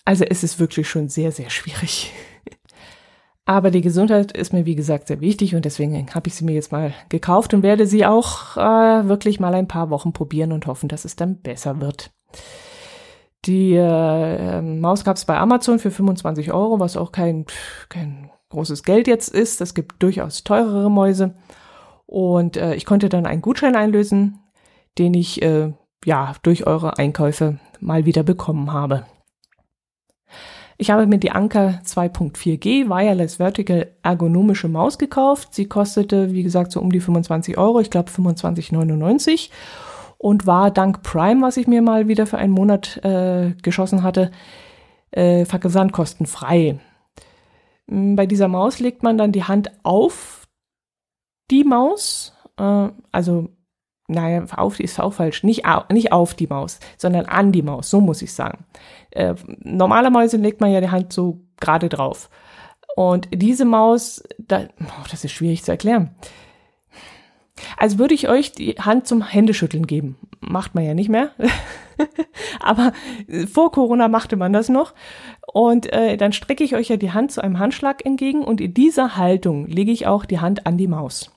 also 0.05 0.25
es 0.25 0.43
ist 0.43 0.59
wirklich 0.59 0.89
schon 0.89 1.09
sehr, 1.09 1.31
sehr 1.31 1.49
schwierig. 1.49 2.11
Aber 3.45 3.71
die 3.71 3.81
Gesundheit 3.81 4.31
ist 4.31 4.53
mir, 4.53 4.65
wie 4.65 4.75
gesagt, 4.75 5.07
sehr 5.07 5.19
wichtig 5.19 5.55
und 5.55 5.65
deswegen 5.65 6.13
habe 6.13 6.27
ich 6.27 6.35
sie 6.35 6.45
mir 6.45 6.53
jetzt 6.53 6.71
mal 6.71 6.93
gekauft 7.09 7.53
und 7.53 7.63
werde 7.63 7.87
sie 7.87 8.05
auch 8.05 8.55
äh, 8.55 9.07
wirklich 9.07 9.39
mal 9.39 9.53
ein 9.53 9.67
paar 9.67 9.89
Wochen 9.89 10.13
probieren 10.13 10.51
und 10.51 10.67
hoffen, 10.67 10.89
dass 10.89 11.05
es 11.05 11.15
dann 11.15 11.41
besser 11.41 11.81
wird. 11.81 12.11
Die 13.45 13.73
äh, 13.73 14.61
Maus 14.61 15.03
gab 15.03 15.17
es 15.17 15.25
bei 15.25 15.37
Amazon 15.37 15.79
für 15.79 15.89
25 15.89 16.53
Euro, 16.53 16.79
was 16.79 16.95
auch 16.95 17.11
kein, 17.11 17.45
kein 17.89 18.29
großes 18.49 18.83
Geld 18.83 19.07
jetzt 19.07 19.29
ist. 19.29 19.61
Es 19.61 19.73
gibt 19.73 20.01
durchaus 20.03 20.43
teurere 20.43 20.91
Mäuse. 20.91 21.33
Und 22.05 22.57
äh, 22.57 22.75
ich 22.75 22.85
konnte 22.85 23.09
dann 23.09 23.25
einen 23.25 23.41
Gutschein 23.41 23.75
einlösen, 23.75 24.39
den 24.99 25.13
ich 25.13 25.41
äh, 25.41 25.73
ja 26.05 26.33
durch 26.43 26.67
eure 26.67 26.97
Einkäufe 26.97 27.59
mal 27.79 28.05
wieder 28.05 28.21
bekommen 28.23 28.71
habe. 28.73 29.05
Ich 30.77 30.89
habe 30.89 31.05
mir 31.05 31.19
die 31.19 31.31
Anker 31.31 31.79
2.4G 31.85 32.89
Wireless 32.89 33.35
Vertical 33.35 33.91
ergonomische 34.01 34.67
Maus 34.67 34.97
gekauft. 34.97 35.53
Sie 35.53 35.67
kostete, 35.67 36.31
wie 36.33 36.43
gesagt, 36.43 36.71
so 36.71 36.81
um 36.81 36.91
die 36.91 36.99
25 36.99 37.57
Euro, 37.57 37.79
ich 37.79 37.91
glaube 37.91 38.09
25,99 38.09 39.49
und 40.21 40.45
war 40.45 40.69
dank 40.69 41.01
Prime, 41.01 41.41
was 41.41 41.57
ich 41.57 41.65
mir 41.65 41.81
mal 41.81 42.07
wieder 42.07 42.27
für 42.27 42.37
einen 42.37 42.53
Monat 42.53 43.03
äh, 43.03 43.55
geschossen 43.63 44.03
hatte, 44.03 44.29
äh, 45.09 45.45
versandkostenfrei. 45.45 46.79
Mm, 47.87 48.15
bei 48.15 48.27
dieser 48.27 48.47
Maus 48.47 48.79
legt 48.79 49.01
man 49.01 49.17
dann 49.17 49.31
die 49.31 49.45
Hand 49.45 49.71
auf 49.81 50.47
die 51.49 51.63
Maus, 51.63 52.37
äh, 52.57 52.89
also 53.11 53.49
naja, 54.07 54.45
auf 54.57 54.77
die 54.77 54.83
ist 54.83 54.99
auch 54.99 55.13
falsch, 55.13 55.41
nicht, 55.41 55.65
au, 55.65 55.85
nicht 55.91 56.11
auf 56.11 56.35
die 56.35 56.47
Maus, 56.47 56.79
sondern 56.97 57.25
an 57.25 57.51
die 57.51 57.63
Maus, 57.63 57.89
so 57.89 57.99
muss 57.99 58.21
ich 58.21 58.31
sagen. 58.31 58.65
Äh, 59.09 59.33
normalerweise 59.63 60.37
legt 60.37 60.61
man 60.61 60.71
ja 60.71 60.81
die 60.81 60.91
Hand 60.91 61.13
so 61.13 61.41
gerade 61.59 61.89
drauf. 61.89 62.29
Und 62.95 63.27
diese 63.33 63.65
Maus, 63.65 64.21
da, 64.37 64.65
oh, 64.81 65.05
das 65.09 65.23
ist 65.23 65.31
schwierig 65.31 65.63
zu 65.63 65.71
erklären. 65.71 66.15
Also 67.77 67.99
würde 67.99 68.13
ich 68.13 68.29
euch 68.29 68.53
die 68.53 68.73
Hand 68.73 69.07
zum 69.07 69.21
Händeschütteln 69.21 69.87
geben. 69.87 70.17
Macht 70.39 70.75
man 70.75 70.83
ja 70.83 70.93
nicht 70.93 71.09
mehr. 71.09 71.31
Aber 72.59 72.93
vor 73.51 73.71
Corona 73.71 74.07
machte 74.07 74.35
man 74.35 74.53
das 74.53 74.69
noch. 74.69 74.93
Und 75.53 75.91
äh, 75.91 76.17
dann 76.17 76.33
strecke 76.33 76.63
ich 76.63 76.75
euch 76.75 76.89
ja 76.89 76.97
die 76.97 77.11
Hand 77.11 77.31
zu 77.31 77.43
einem 77.43 77.59
Handschlag 77.59 78.05
entgegen 78.05 78.43
und 78.43 78.61
in 78.61 78.73
dieser 78.73 79.17
Haltung 79.17 79.67
lege 79.67 79.91
ich 79.91 80.07
auch 80.07 80.25
die 80.25 80.39
Hand 80.39 80.65
an 80.65 80.77
die 80.77 80.87
Maus. 80.87 81.31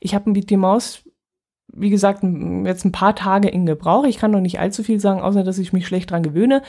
Ich 0.00 0.14
habe 0.14 0.32
die 0.32 0.56
Maus 0.56 1.04
wie 1.76 1.90
gesagt, 1.90 2.22
jetzt 2.22 2.84
ein 2.84 2.92
paar 2.92 3.16
Tage 3.16 3.48
in 3.48 3.66
Gebrauch. 3.66 4.04
Ich 4.04 4.18
kann 4.18 4.30
noch 4.30 4.40
nicht 4.40 4.60
allzu 4.60 4.82
viel 4.82 5.00
sagen, 5.00 5.20
außer 5.20 5.42
dass 5.42 5.58
ich 5.58 5.72
mich 5.72 5.86
schlecht 5.86 6.10
dran 6.10 6.22
gewöhne. 6.22 6.62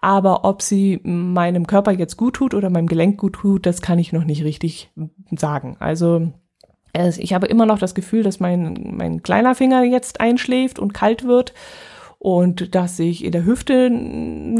Aber 0.00 0.44
ob 0.44 0.62
sie 0.62 1.00
meinem 1.02 1.66
Körper 1.66 1.92
jetzt 1.92 2.16
gut 2.16 2.34
tut 2.34 2.54
oder 2.54 2.70
meinem 2.70 2.86
Gelenk 2.86 3.18
gut 3.18 3.34
tut, 3.34 3.66
das 3.66 3.82
kann 3.82 3.98
ich 3.98 4.12
noch 4.12 4.24
nicht 4.24 4.44
richtig 4.44 4.92
sagen. 5.36 5.76
Also 5.80 6.32
ich 6.94 7.32
habe 7.32 7.46
immer 7.46 7.66
noch 7.66 7.78
das 7.78 7.94
Gefühl, 7.94 8.22
dass 8.22 8.40
mein, 8.40 8.94
mein 8.96 9.22
kleiner 9.22 9.54
Finger 9.54 9.82
jetzt 9.82 10.20
einschläft 10.20 10.78
und 10.78 10.92
kalt 10.92 11.24
wird 11.24 11.54
und 12.18 12.74
dass 12.74 12.98
ich 12.98 13.24
in 13.24 13.32
der 13.32 13.44
Hüfte 13.44 13.90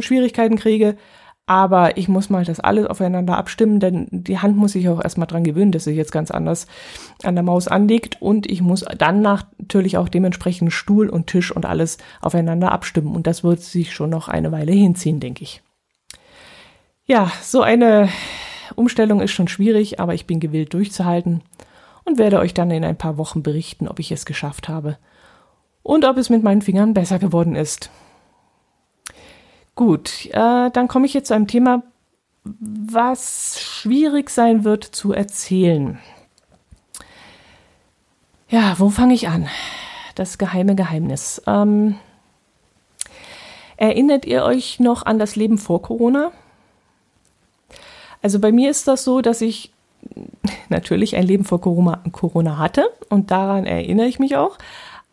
Schwierigkeiten 0.01 0.57
kriege. 0.57 0.97
Aber 1.45 1.99
ich 1.99 2.09
muss 2.09 2.31
mal 2.31 2.45
das 2.45 2.61
alles 2.61 2.87
aufeinander 2.87 3.37
abstimmen, 3.37 3.81
denn 3.81 4.07
die 4.11 4.39
Hand 4.39 4.57
muss 4.57 4.73
sich 4.73 4.89
auch 4.89 5.03
erstmal 5.03 5.27
dran 5.27 5.45
gewöhnen, 5.45 5.73
dass 5.73 5.85
sie 5.85 5.91
jetzt 5.91 6.13
ganz 6.13 6.31
anders 6.31 6.67
an 7.25 7.35
der 7.35 7.43
Maus 7.43 7.69
anliegt. 7.69 8.23
Und 8.23 8.51
ich 8.51 8.63
muss 8.63 8.85
dann 8.97 9.21
natürlich 9.21 9.99
auch 9.99 10.09
dementsprechend 10.09 10.73
Stuhl 10.73 11.11
und 11.11 11.27
Tisch 11.27 11.55
und 11.55 11.67
alles 11.67 11.99
aufeinander 12.21 12.73
abstimmen. 12.73 13.15
Und 13.15 13.27
das 13.27 13.45
wird 13.45 13.61
sich 13.61 13.93
schon 13.93 14.09
noch 14.09 14.29
eine 14.29 14.53
Weile 14.53 14.73
hinziehen, 14.73 15.21
denke 15.21 15.43
ich. 15.43 15.63
Ja, 17.05 17.31
so 17.43 17.61
eine 17.61 18.09
Umstellung 18.77 19.21
ist 19.21 19.33
schon 19.33 19.49
schwierig, 19.49 20.01
aber 20.01 20.15
ich 20.15 20.27
bin 20.27 20.41
gewillt 20.41 20.73
durchzuhalten 20.73 21.43
und 22.05 22.19
werde 22.19 22.39
euch 22.39 22.55
dann 22.55 22.71
in 22.71 22.85
ein 22.85 22.97
paar 22.97 23.19
Wochen 23.19 23.43
berichten, 23.43 23.89
ob 23.89 23.99
ich 23.99 24.13
es 24.13 24.25
geschafft 24.25 24.69
habe 24.69 24.99
und 25.83 26.05
ob 26.05 26.17
es 26.17 26.31
mit 26.31 26.43
meinen 26.43 26.63
Fingern 26.63 26.95
besser 26.95 27.19
geworden 27.19 27.55
ist. 27.55 27.91
Gut, 29.75 30.27
äh, 30.27 30.71
dann 30.71 30.89
komme 30.89 31.07
ich 31.07 31.15
jetzt 31.15 31.29
zu 31.29 31.35
einem 31.35 31.47
Thema, 31.47 31.83
was 32.45 33.61
schwierig 33.61 34.31
sein 34.31 34.65
wird 34.65 34.85
zu 34.85 35.13
erzählen. 35.13 35.99
Ja, 38.49 38.75
wo 38.79 38.91
fange 38.91 39.15
ich 39.15 39.29
an? 39.29 39.49
Das 40.15 40.37
geheime 40.37 40.75
Geheimnis. 40.75 41.41
Ähm, 41.47 41.97
erinnert 43.77 44.27
ihr 44.27 44.45
euch 44.45 44.79
noch 44.79 45.07
an 45.07 45.19
das 45.19 45.37
Leben 45.37 45.57
vor 45.57 45.81
Corona? 45.81 46.33
Also 48.21 48.39
bei 48.39 48.53
mir 48.53 48.71
ist 48.71 48.87
das 48.89 49.05
so, 49.05 49.23
dass 49.23 49.41
ich 49.41 49.73
natürlich 50.69 51.17
ein 51.17 51.27
Leben 51.27 51.45
vor 51.45 51.61
Corona, 51.61 52.59
hatte 52.59 52.91
und 53.09 53.31
daran 53.31 53.67
erinnere 53.67 54.07
ich 54.07 54.19
mich 54.19 54.37
auch. 54.37 54.59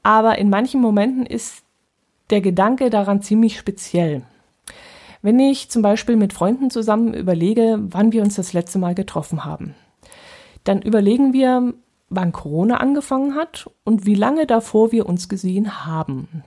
Aber 0.03 0.37
in 0.37 0.49
manchen 0.49 0.81
Momenten 0.81 1.25
ist 1.25 1.63
der 2.29 2.41
Gedanke 2.41 2.89
daran 2.89 3.21
ziemlich 3.21 3.57
speziell. 3.57 4.23
Wenn 5.21 5.39
ich 5.39 5.69
zum 5.69 5.81
Beispiel 5.81 6.15
mit 6.15 6.31
Freunden 6.31 6.69
zusammen 6.69 7.13
überlege, 7.13 7.77
wann 7.81 8.13
wir 8.13 8.23
uns 8.23 8.35
das 8.35 8.53
letzte 8.53 8.79
Mal 8.79 8.95
getroffen 8.95 9.43
haben, 9.43 9.75
dann 10.63 10.81
überlegen 10.81 11.33
wir, 11.33 11.73
wann 12.09 12.31
Corona 12.31 12.77
angefangen 12.77 13.35
hat 13.35 13.69
und 13.83 14.05
wie 14.05 14.15
lange 14.15 14.47
davor 14.47 14.91
wir 14.91 15.07
uns 15.07 15.29
gesehen 15.29 15.85
haben. 15.85 16.43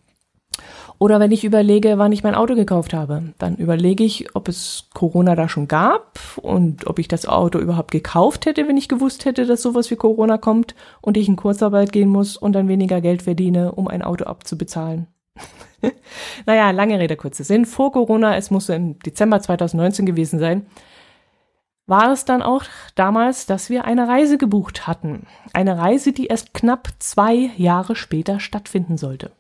Oder 1.03 1.19
wenn 1.19 1.33
ich 1.33 1.43
überlege, 1.43 1.99
wann 1.99 2.13
ich 2.13 2.23
mein 2.23 2.37
Auto 2.37 2.55
gekauft 2.55 2.95
habe, 2.95 3.35
dann 3.39 3.57
überlege 3.57 4.05
ich, 4.05 4.37
ob 4.37 4.47
es 4.47 4.89
Corona 4.95 5.35
da 5.35 5.49
schon 5.49 5.67
gab 5.67 6.21
und 6.41 6.87
ob 6.87 7.01
ich 7.01 7.09
das 7.09 7.27
Auto 7.27 7.59
überhaupt 7.59 7.91
gekauft 7.91 8.47
hätte, 8.47 8.69
wenn 8.69 8.77
ich 8.77 8.89
gewusst 8.89 9.25
hätte, 9.25 9.45
dass 9.45 9.63
sowas 9.63 9.91
wie 9.91 9.97
Corona 9.97 10.39
kommt 10.39 10.77
und 11.01 11.17
ich 11.17 11.27
in 11.27 11.35
Kurzarbeit 11.35 11.91
gehen 11.91 12.09
muss 12.09 12.37
und 12.37 12.53
dann 12.53 12.69
weniger 12.69 13.01
Geld 13.01 13.23
verdiene, 13.23 13.73
um 13.73 13.89
ein 13.89 14.03
Auto 14.03 14.27
abzubezahlen. 14.27 15.09
naja, 16.47 16.71
lange 16.71 17.01
Rede, 17.01 17.17
kurzer 17.17 17.43
Sinn. 17.43 17.67
Vor 17.67 17.91
Corona, 17.91 18.37
es 18.37 18.53
musste 18.53 18.75
im 18.75 19.01
Dezember 19.01 19.41
2019 19.41 20.07
gewesen 20.07 20.39
sein, 20.39 20.67
war 21.89 22.13
es 22.13 22.27
dann 22.27 22.43
auch 22.43 22.63
damals, 22.95 23.47
dass 23.47 23.71
wir 23.71 23.87
eine 23.87 24.07
Reise 24.07 24.39
gebucht 24.39 24.87
hatten. 24.87 25.27
Eine 25.53 25.79
Reise, 25.79 26.13
die 26.13 26.27
erst 26.27 26.55
knapp 26.55 26.91
zwei 27.01 27.51
Jahre 27.57 27.97
später 27.97 28.39
stattfinden 28.39 28.97
sollte. 28.97 29.33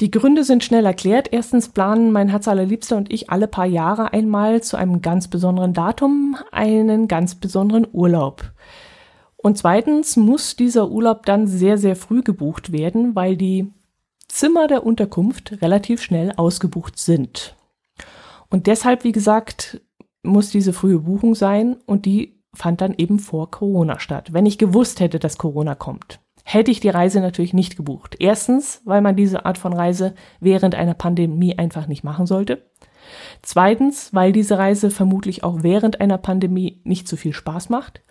Die 0.00 0.10
Gründe 0.10 0.42
sind 0.42 0.64
schnell 0.64 0.84
erklärt. 0.84 1.28
Erstens 1.30 1.68
planen 1.68 2.10
mein 2.10 2.28
Herz 2.28 2.48
allerliebster 2.48 2.96
und 2.96 3.12
ich 3.12 3.30
alle 3.30 3.46
paar 3.46 3.66
Jahre 3.66 4.12
einmal 4.12 4.62
zu 4.62 4.76
einem 4.76 5.00
ganz 5.00 5.28
besonderen 5.28 5.74
Datum 5.74 6.36
einen 6.50 7.06
ganz 7.08 7.34
besonderen 7.34 7.86
Urlaub. 7.92 8.52
Und 9.36 9.58
zweitens 9.58 10.16
muss 10.16 10.56
dieser 10.56 10.90
Urlaub 10.90 11.26
dann 11.26 11.46
sehr, 11.46 11.76
sehr 11.78 11.96
früh 11.96 12.22
gebucht 12.22 12.72
werden, 12.72 13.14
weil 13.14 13.36
die 13.36 13.72
Zimmer 14.28 14.66
der 14.66 14.86
Unterkunft 14.86 15.60
relativ 15.60 16.00
schnell 16.00 16.32
ausgebucht 16.36 16.98
sind. 16.98 17.54
Und 18.48 18.66
deshalb, 18.66 19.04
wie 19.04 19.12
gesagt, 19.12 19.82
muss 20.22 20.50
diese 20.50 20.72
frühe 20.72 21.00
Buchung 21.00 21.34
sein 21.34 21.76
und 21.86 22.06
die 22.06 22.40
fand 22.54 22.80
dann 22.80 22.94
eben 22.96 23.18
vor 23.18 23.50
Corona 23.50 23.98
statt. 23.98 24.32
Wenn 24.32 24.46
ich 24.46 24.58
gewusst 24.58 25.00
hätte, 25.00 25.18
dass 25.18 25.38
Corona 25.38 25.74
kommt, 25.74 26.20
hätte 26.44 26.70
ich 26.70 26.80
die 26.80 26.88
Reise 26.88 27.20
natürlich 27.20 27.54
nicht 27.54 27.76
gebucht. 27.76 28.16
Erstens, 28.18 28.82
weil 28.84 29.00
man 29.00 29.16
diese 29.16 29.44
Art 29.46 29.58
von 29.58 29.72
Reise 29.72 30.14
während 30.40 30.74
einer 30.74 30.94
Pandemie 30.94 31.58
einfach 31.58 31.86
nicht 31.86 32.04
machen 32.04 32.26
sollte. 32.26 32.66
Zweitens, 33.42 34.14
weil 34.14 34.32
diese 34.32 34.58
Reise 34.58 34.90
vermutlich 34.90 35.44
auch 35.44 35.62
während 35.62 36.00
einer 36.00 36.18
Pandemie 36.18 36.80
nicht 36.84 37.08
so 37.08 37.16
viel 37.16 37.32
Spaß 37.32 37.68
macht. 37.68 38.02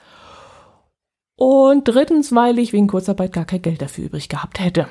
Und 1.36 1.86
drittens, 1.86 2.36
weil 2.36 2.60
ich 2.60 2.74
wegen 2.74 2.88
Kurzarbeit 2.88 3.34
gar 3.34 3.46
kein 3.46 3.62
Geld 3.62 3.82
dafür 3.82 4.06
übrig 4.06 4.30
gehabt 4.30 4.60
hätte. 4.60 4.88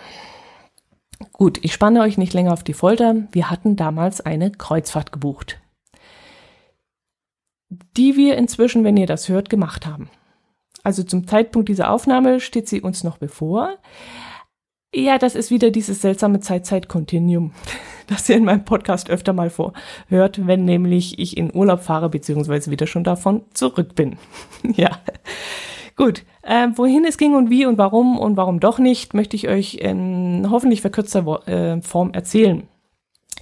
Gut, 1.32 1.58
ich 1.62 1.72
spanne 1.72 2.00
euch 2.00 2.18
nicht 2.18 2.32
länger 2.32 2.52
auf 2.52 2.64
die 2.64 2.72
Folter. 2.72 3.14
Wir 3.30 3.50
hatten 3.50 3.76
damals 3.76 4.20
eine 4.20 4.50
Kreuzfahrt 4.50 5.12
gebucht, 5.12 5.60
die 7.96 8.16
wir 8.16 8.36
inzwischen, 8.36 8.84
wenn 8.84 8.96
ihr 8.96 9.06
das 9.06 9.28
hört, 9.28 9.50
gemacht 9.50 9.86
haben. 9.86 10.10
Also 10.82 11.02
zum 11.02 11.26
Zeitpunkt 11.26 11.68
dieser 11.68 11.90
Aufnahme 11.90 12.40
steht 12.40 12.68
sie 12.68 12.80
uns 12.80 13.04
noch 13.04 13.18
bevor. 13.18 13.78
Ja, 14.94 15.18
das 15.18 15.36
ist 15.36 15.50
wieder 15.50 15.70
dieses 15.70 16.00
seltsame 16.00 16.40
Zeit-Zeit-Kontinuum, 16.40 17.52
das 18.08 18.28
ihr 18.28 18.36
in 18.36 18.44
meinem 18.44 18.64
Podcast 18.64 19.08
öfter 19.08 19.32
mal 19.32 19.50
vorhört, 19.50 20.46
wenn 20.46 20.64
nämlich 20.64 21.18
ich 21.18 21.36
in 21.36 21.54
Urlaub 21.54 21.80
fahre, 21.80 22.08
beziehungsweise 22.08 22.70
wieder 22.70 22.86
schon 22.86 23.04
davon 23.04 23.44
zurück 23.54 23.94
bin. 23.94 24.16
ja. 24.74 24.98
Gut, 25.94 26.24
äh, 26.42 26.68
wohin 26.74 27.04
es 27.04 27.18
ging 27.18 27.34
und 27.34 27.50
wie 27.50 27.66
und 27.66 27.78
warum 27.78 28.18
und 28.18 28.36
warum 28.36 28.58
doch 28.58 28.78
nicht, 28.78 29.14
möchte 29.14 29.36
ich 29.36 29.48
euch 29.48 29.74
in 29.74 30.48
hoffentlich 30.50 30.80
verkürzter 30.80 31.46
äh, 31.46 31.82
Form 31.82 32.12
erzählen. 32.12 32.66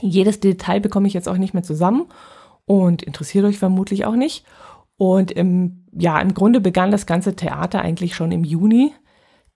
Jedes 0.00 0.40
Detail 0.40 0.80
bekomme 0.80 1.09
ich 1.09 1.14
jetzt 1.14 1.28
auch 1.28 1.38
nicht 1.38 1.54
mehr 1.54 1.62
zusammen 1.62 2.07
und 2.66 3.02
interessiert 3.02 3.45
euch 3.45 3.59
vermutlich 3.59 4.04
auch 4.04 4.16
nicht. 4.16 4.45
Und 4.97 5.30
im, 5.30 5.77
ja, 5.92 6.21
im 6.21 6.35
Grunde 6.35 6.61
begann 6.61 6.90
das 6.90 7.07
ganze 7.07 7.37
Theater 7.37 7.80
eigentlich 7.80 8.14
schon 8.14 8.33
im 8.33 8.45
Juni 8.45 8.92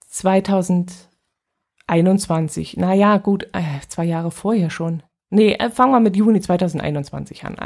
2021. 0.08 2.76
Naja, 2.76 3.18
gut, 3.18 3.48
äh, 3.52 3.80
zwei 3.88 4.04
Jahre 4.04 4.30
vorher 4.30 4.70
schon. 4.70 5.02
Nee, 5.30 5.54
äh, 5.54 5.70
fangen 5.70 5.92
wir 5.92 6.00
mit 6.00 6.16
Juni 6.16 6.40
2021 6.40 7.44
an. 7.44 7.56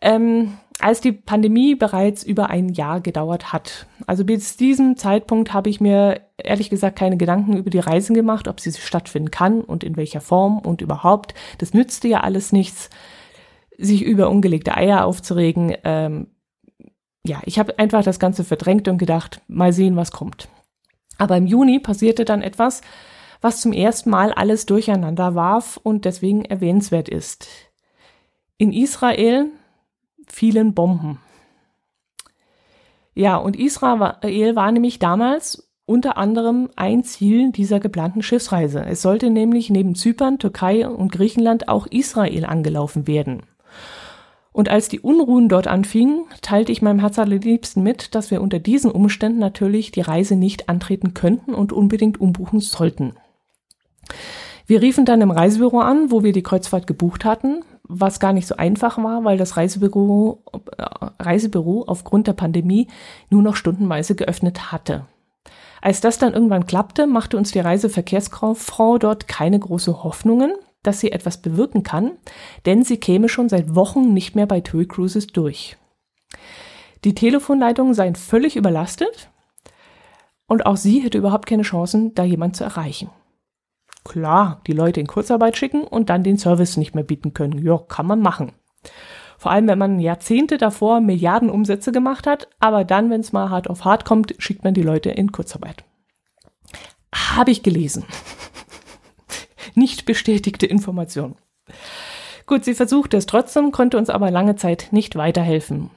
Ähm, 0.00 0.56
als 0.80 1.00
die 1.00 1.10
Pandemie 1.10 1.74
bereits 1.74 2.22
über 2.22 2.50
ein 2.50 2.68
Jahr 2.68 3.00
gedauert 3.00 3.52
hat. 3.52 3.86
Also 4.06 4.24
bis 4.24 4.56
diesem 4.56 4.96
Zeitpunkt 4.96 5.52
habe 5.52 5.70
ich 5.70 5.80
mir 5.80 6.20
ehrlich 6.36 6.70
gesagt 6.70 6.96
keine 6.96 7.16
Gedanken 7.16 7.56
über 7.56 7.70
die 7.70 7.80
Reisen 7.80 8.14
gemacht, 8.14 8.46
ob 8.46 8.60
sie 8.60 8.72
stattfinden 8.72 9.32
kann 9.32 9.60
und 9.60 9.82
in 9.82 9.96
welcher 9.96 10.20
Form 10.20 10.60
und 10.60 10.80
überhaupt. 10.80 11.34
Das 11.58 11.74
nützte 11.74 12.06
ja 12.06 12.20
alles 12.20 12.52
nichts, 12.52 12.90
sich 13.76 14.04
über 14.04 14.30
ungelegte 14.30 14.76
Eier 14.76 15.04
aufzuregen. 15.04 15.74
Ähm, 15.82 16.28
ja, 17.28 17.40
ich 17.44 17.58
habe 17.58 17.78
einfach 17.78 18.02
das 18.02 18.18
Ganze 18.18 18.42
verdrängt 18.42 18.88
und 18.88 18.98
gedacht, 18.98 19.42
mal 19.46 19.72
sehen, 19.72 19.96
was 19.96 20.10
kommt. 20.10 20.48
Aber 21.18 21.36
im 21.36 21.46
Juni 21.46 21.78
passierte 21.78 22.24
dann 22.24 22.42
etwas, 22.42 22.80
was 23.40 23.60
zum 23.60 23.72
ersten 23.72 24.10
Mal 24.10 24.32
alles 24.32 24.66
durcheinander 24.66 25.34
warf 25.34 25.78
und 25.82 26.04
deswegen 26.04 26.44
erwähnenswert 26.44 27.08
ist. 27.08 27.46
In 28.56 28.72
Israel 28.72 29.46
fielen 30.26 30.74
Bomben. 30.74 31.20
Ja, 33.14 33.36
und 33.36 33.56
Israel 33.56 34.56
war 34.56 34.72
nämlich 34.72 34.98
damals 34.98 35.68
unter 35.86 36.16
anderem 36.18 36.68
ein 36.76 37.02
Ziel 37.02 37.50
dieser 37.50 37.80
geplanten 37.80 38.22
Schiffsreise. 38.22 38.84
Es 38.84 39.02
sollte 39.02 39.30
nämlich 39.30 39.70
neben 39.70 39.94
Zypern, 39.94 40.38
Türkei 40.38 40.86
und 40.86 41.12
Griechenland 41.12 41.68
auch 41.68 41.86
Israel 41.86 42.44
angelaufen 42.44 43.06
werden. 43.06 43.42
Und 44.58 44.68
als 44.68 44.88
die 44.88 44.98
Unruhen 44.98 45.48
dort 45.48 45.68
anfingen, 45.68 46.24
teilte 46.42 46.72
ich 46.72 46.82
meinem 46.82 46.98
Herz 46.98 47.16
allerliebsten 47.20 47.80
mit, 47.80 48.16
dass 48.16 48.32
wir 48.32 48.42
unter 48.42 48.58
diesen 48.58 48.90
Umständen 48.90 49.38
natürlich 49.38 49.92
die 49.92 50.00
Reise 50.00 50.34
nicht 50.34 50.68
antreten 50.68 51.14
könnten 51.14 51.54
und 51.54 51.72
unbedingt 51.72 52.20
umbuchen 52.20 52.58
sollten. 52.58 53.14
Wir 54.66 54.82
riefen 54.82 55.04
dann 55.04 55.20
im 55.20 55.30
Reisebüro 55.30 55.78
an, 55.78 56.10
wo 56.10 56.24
wir 56.24 56.32
die 56.32 56.42
Kreuzfahrt 56.42 56.88
gebucht 56.88 57.24
hatten, 57.24 57.62
was 57.84 58.18
gar 58.18 58.32
nicht 58.32 58.48
so 58.48 58.56
einfach 58.56 58.98
war, 58.98 59.22
weil 59.22 59.38
das 59.38 59.56
Reisebüro, 59.56 60.42
äh, 60.76 60.82
Reisebüro 61.20 61.84
aufgrund 61.86 62.26
der 62.26 62.32
Pandemie 62.32 62.88
nur 63.30 63.44
noch 63.44 63.54
stundenweise 63.54 64.16
geöffnet 64.16 64.72
hatte. 64.72 65.06
Als 65.80 66.00
das 66.00 66.18
dann 66.18 66.34
irgendwann 66.34 66.66
klappte, 66.66 67.06
machte 67.06 67.36
uns 67.36 67.52
die 67.52 67.60
Reiseverkehrskauffrau 67.60 68.98
dort 68.98 69.28
keine 69.28 69.60
große 69.60 70.02
Hoffnungen, 70.02 70.52
dass 70.88 71.00
sie 71.00 71.12
etwas 71.12 71.36
bewirken 71.36 71.82
kann, 71.82 72.12
denn 72.64 72.82
sie 72.82 72.96
käme 72.96 73.28
schon 73.28 73.50
seit 73.50 73.74
Wochen 73.74 74.14
nicht 74.14 74.34
mehr 74.34 74.46
bei 74.46 74.62
TUI 74.62 74.86
Cruises 74.86 75.26
durch. 75.26 75.76
Die 77.04 77.14
Telefonleitungen 77.14 77.92
seien 77.92 78.14
völlig 78.14 78.56
überlastet 78.56 79.28
und 80.46 80.64
auch 80.64 80.78
sie 80.78 81.00
hätte 81.00 81.18
überhaupt 81.18 81.44
keine 81.44 81.62
Chancen, 81.62 82.14
da 82.14 82.24
jemand 82.24 82.56
zu 82.56 82.64
erreichen. 82.64 83.10
Klar, 84.02 84.62
die 84.66 84.72
Leute 84.72 85.00
in 85.00 85.06
Kurzarbeit 85.06 85.58
schicken 85.58 85.82
und 85.82 86.08
dann 86.08 86.22
den 86.22 86.38
Service 86.38 86.78
nicht 86.78 86.94
mehr 86.94 87.04
bieten 87.04 87.34
können. 87.34 87.58
Ja, 87.58 87.76
kann 87.76 88.06
man 88.06 88.22
machen. 88.22 88.52
Vor 89.36 89.50
allem, 89.50 89.68
wenn 89.68 89.78
man 89.78 90.00
Jahrzehnte 90.00 90.56
davor 90.56 91.02
Milliarden 91.02 91.50
Umsätze 91.50 91.92
gemacht 91.92 92.26
hat, 92.26 92.48
aber 92.60 92.84
dann, 92.84 93.10
wenn 93.10 93.20
es 93.20 93.32
mal 93.34 93.50
hart 93.50 93.68
auf 93.68 93.84
hart 93.84 94.06
kommt, 94.06 94.34
schickt 94.38 94.64
man 94.64 94.72
die 94.72 94.82
Leute 94.82 95.10
in 95.10 95.32
Kurzarbeit. 95.32 95.84
Habe 97.14 97.50
ich 97.50 97.62
gelesen 97.62 98.06
nicht 99.78 100.04
bestätigte 100.04 100.66
Information. 100.66 101.36
Gut, 102.46 102.64
sie 102.64 102.74
versuchte 102.74 103.16
es 103.16 103.26
trotzdem, 103.26 103.72
konnte 103.72 103.98
uns 103.98 104.10
aber 104.10 104.30
lange 104.30 104.56
Zeit 104.56 104.88
nicht 104.90 105.16
weiterhelfen. 105.16 105.90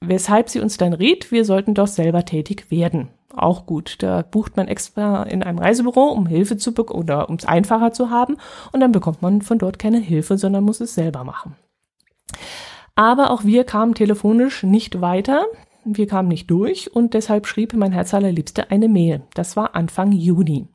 Weshalb 0.00 0.48
sie 0.48 0.60
uns 0.60 0.76
dann 0.76 0.92
riet, 0.92 1.32
wir 1.32 1.44
sollten 1.44 1.74
doch 1.74 1.88
selber 1.88 2.24
tätig 2.24 2.70
werden. 2.70 3.08
Auch 3.34 3.66
gut. 3.66 3.96
Da 4.02 4.22
bucht 4.22 4.56
man 4.56 4.68
extra 4.68 5.24
in 5.24 5.42
einem 5.42 5.58
Reisebüro, 5.58 6.08
um 6.08 6.26
Hilfe 6.26 6.56
zu 6.56 6.72
bekommen 6.72 7.00
oder 7.00 7.28
um 7.28 7.36
es 7.36 7.44
einfacher 7.44 7.92
zu 7.92 8.10
haben. 8.10 8.36
Und 8.72 8.80
dann 8.80 8.92
bekommt 8.92 9.22
man 9.22 9.42
von 9.42 9.58
dort 9.58 9.78
keine 9.78 9.98
Hilfe, 9.98 10.38
sondern 10.38 10.64
muss 10.64 10.80
es 10.80 10.94
selber 10.94 11.24
machen. 11.24 11.56
Aber 12.94 13.30
auch 13.30 13.44
wir 13.44 13.64
kamen 13.64 13.94
telefonisch 13.94 14.62
nicht 14.62 15.00
weiter. 15.00 15.44
Wir 15.84 16.06
kamen 16.06 16.28
nicht 16.28 16.50
durch 16.50 16.94
und 16.94 17.14
deshalb 17.14 17.46
schrieb 17.46 17.74
mein 17.74 17.92
Herz 17.92 18.12
allerliebste 18.12 18.70
eine 18.70 18.88
Mail. 18.88 19.22
Das 19.34 19.56
war 19.56 19.74
Anfang 19.76 20.12
Juni. 20.12 20.68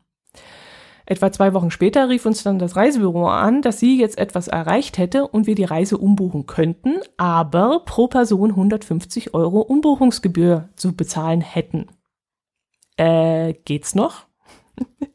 Etwa 1.05 1.31
zwei 1.31 1.53
Wochen 1.53 1.69
später 1.69 2.07
rief 2.07 2.25
uns 2.25 2.43
dann 2.43 2.59
das 2.59 2.75
Reisebüro 2.75 3.27
an, 3.27 3.61
dass 3.61 3.79
sie 3.79 3.99
jetzt 3.99 4.17
etwas 4.17 4.47
erreicht 4.47 4.97
hätte 4.97 5.27
und 5.27 5.47
wir 5.47 5.55
die 5.55 5.65
Reise 5.65 5.97
umbuchen 5.97 6.45
könnten, 6.45 6.95
aber 7.17 7.81
pro 7.85 8.07
Person 8.07 8.51
150 8.51 9.33
Euro 9.33 9.59
Umbuchungsgebühr 9.59 10.69
zu 10.75 10.95
bezahlen 10.95 11.41
hätten. 11.41 11.87
Äh, 12.95 13.53
geht's 13.65 13.95
noch? 13.95 14.27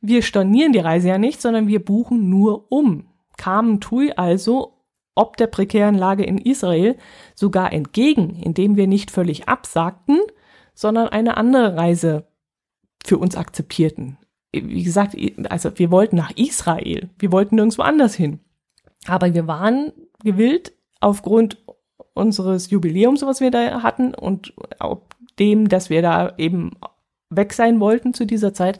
wir 0.00 0.22
stornieren 0.22 0.72
die 0.72 0.80
Reise 0.80 1.08
ja 1.08 1.18
nicht, 1.18 1.40
sondern 1.40 1.68
wir 1.68 1.82
buchen 1.82 2.28
nur 2.28 2.70
um. 2.70 3.08
Kamen 3.38 3.80
Tui 3.80 4.12
also 4.12 4.72
ob 5.16 5.36
der 5.36 5.46
prekären 5.46 5.94
Lage 5.94 6.24
in 6.24 6.38
Israel 6.38 6.96
sogar 7.36 7.72
entgegen, 7.72 8.34
indem 8.34 8.76
wir 8.76 8.88
nicht 8.88 9.12
völlig 9.12 9.48
absagten, 9.48 10.18
sondern 10.74 11.08
eine 11.08 11.36
andere 11.36 11.76
Reise 11.76 12.26
für 13.04 13.18
uns 13.18 13.36
akzeptierten 13.36 14.18
wie 14.64 14.82
gesagt, 14.82 15.16
also 15.48 15.70
wir 15.76 15.90
wollten 15.90 16.16
nach 16.16 16.32
Israel, 16.36 17.10
wir 17.18 17.32
wollten 17.32 17.56
nirgendwo 17.56 17.82
anders 17.82 18.14
hin. 18.14 18.40
Aber 19.06 19.32
wir 19.34 19.46
waren 19.46 19.92
gewillt, 20.22 20.72
aufgrund 21.00 21.58
unseres 22.14 22.70
Jubiläums, 22.70 23.22
was 23.22 23.40
wir 23.40 23.50
da 23.50 23.82
hatten 23.82 24.14
und 24.14 24.54
dem, 25.38 25.68
dass 25.68 25.90
wir 25.90 26.00
da 26.00 26.32
eben 26.38 26.72
weg 27.30 27.52
sein 27.52 27.80
wollten 27.80 28.14
zu 28.14 28.24
dieser 28.24 28.54
Zeit, 28.54 28.78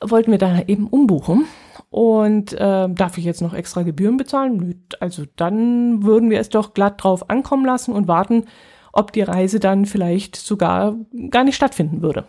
wollten 0.00 0.30
wir 0.30 0.38
da 0.38 0.62
eben 0.66 0.86
umbuchen. 0.86 1.44
Und 1.90 2.52
äh, 2.52 2.88
darf 2.88 3.18
ich 3.18 3.24
jetzt 3.24 3.42
noch 3.42 3.52
extra 3.52 3.82
Gebühren 3.82 4.16
bezahlen? 4.16 4.84
Also 5.00 5.24
dann 5.36 6.04
würden 6.04 6.30
wir 6.30 6.40
es 6.40 6.48
doch 6.48 6.72
glatt 6.72 7.02
drauf 7.02 7.28
ankommen 7.28 7.64
lassen 7.64 7.92
und 7.92 8.08
warten, 8.08 8.44
ob 8.92 9.12
die 9.12 9.22
Reise 9.22 9.60
dann 9.60 9.86
vielleicht 9.86 10.36
sogar 10.36 10.96
gar 11.30 11.44
nicht 11.44 11.56
stattfinden 11.56 12.00
würde. 12.02 12.26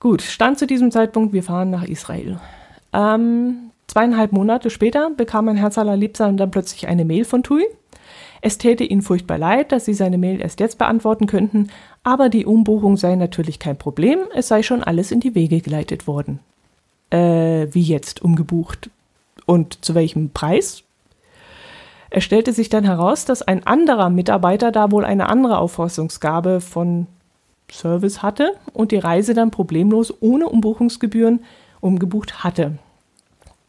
Gut, 0.00 0.22
stand 0.22 0.58
zu 0.58 0.66
diesem 0.66 0.90
Zeitpunkt, 0.90 1.32
wir 1.32 1.42
fahren 1.42 1.70
nach 1.70 1.84
Israel. 1.84 2.38
Ähm, 2.92 3.70
zweieinhalb 3.86 4.32
Monate 4.32 4.70
später 4.70 5.10
bekam 5.10 5.46
mein 5.46 5.56
Herz 5.56 5.78
allerliebster 5.78 6.30
dann 6.32 6.50
plötzlich 6.50 6.88
eine 6.88 7.04
Mail 7.04 7.24
von 7.24 7.42
Tui. 7.42 7.64
Es 8.40 8.58
täte 8.58 8.84
ihnen 8.84 9.00
furchtbar 9.00 9.38
leid, 9.38 9.72
dass 9.72 9.86
sie 9.86 9.94
seine 9.94 10.18
Mail 10.18 10.40
erst 10.42 10.60
jetzt 10.60 10.76
beantworten 10.76 11.26
könnten, 11.26 11.70
aber 12.02 12.28
die 12.28 12.44
Umbuchung 12.44 12.98
sei 12.98 13.14
natürlich 13.16 13.58
kein 13.58 13.78
Problem, 13.78 14.18
es 14.34 14.48
sei 14.48 14.62
schon 14.62 14.82
alles 14.82 15.10
in 15.10 15.20
die 15.20 15.34
Wege 15.34 15.62
geleitet 15.62 16.06
worden. 16.06 16.40
Äh, 17.08 17.68
wie 17.70 17.82
jetzt 17.82 18.22
umgebucht? 18.22 18.90
Und 19.46 19.82
zu 19.84 19.94
welchem 19.94 20.30
Preis? 20.30 20.82
Es 22.10 22.22
stellte 22.22 22.52
sich 22.52 22.68
dann 22.68 22.84
heraus, 22.84 23.24
dass 23.24 23.42
ein 23.42 23.66
anderer 23.66 24.10
Mitarbeiter 24.10 24.70
da 24.70 24.90
wohl 24.90 25.04
eine 25.04 25.28
andere 25.30 25.58
Auffassungsgabe 25.58 26.60
von 26.60 27.06
Service 27.70 28.22
hatte 28.22 28.52
und 28.72 28.92
die 28.92 28.98
Reise 28.98 29.34
dann 29.34 29.50
problemlos 29.50 30.12
ohne 30.20 30.48
Umbuchungsgebühren 30.48 31.44
umgebucht 31.80 32.44
hatte. 32.44 32.78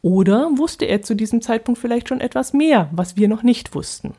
Oder 0.02 0.52
wusste 0.56 0.86
er 0.86 1.02
zu 1.02 1.16
diesem 1.16 1.42
Zeitpunkt 1.42 1.80
vielleicht 1.80 2.10
schon 2.10 2.22
etwas 2.22 2.54
mehr, 2.54 2.90
was 2.92 3.18
wir 3.18 3.28
noch 3.28 3.44
nicht 3.44 3.74
wussten? 3.74 4.14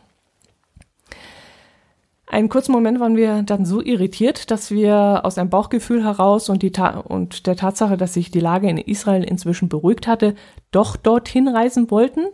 Einen 2.28 2.48
kurzen 2.48 2.72
Moment 2.72 2.98
waren 2.98 3.16
wir 3.16 3.42
dann 3.42 3.64
so 3.64 3.80
irritiert, 3.80 4.50
dass 4.50 4.72
wir 4.72 5.20
aus 5.22 5.38
einem 5.38 5.48
Bauchgefühl 5.48 6.02
heraus 6.02 6.48
und, 6.48 6.64
und 7.04 7.46
der 7.46 7.56
Tatsache, 7.56 7.96
dass 7.96 8.14
sich 8.14 8.32
die 8.32 8.40
Lage 8.40 8.68
in 8.68 8.78
Israel 8.78 9.22
inzwischen 9.22 9.68
beruhigt 9.68 10.08
hatte, 10.08 10.34
doch 10.72 10.96
dorthin 10.96 11.46
reisen 11.46 11.88
wollten. 11.88 12.26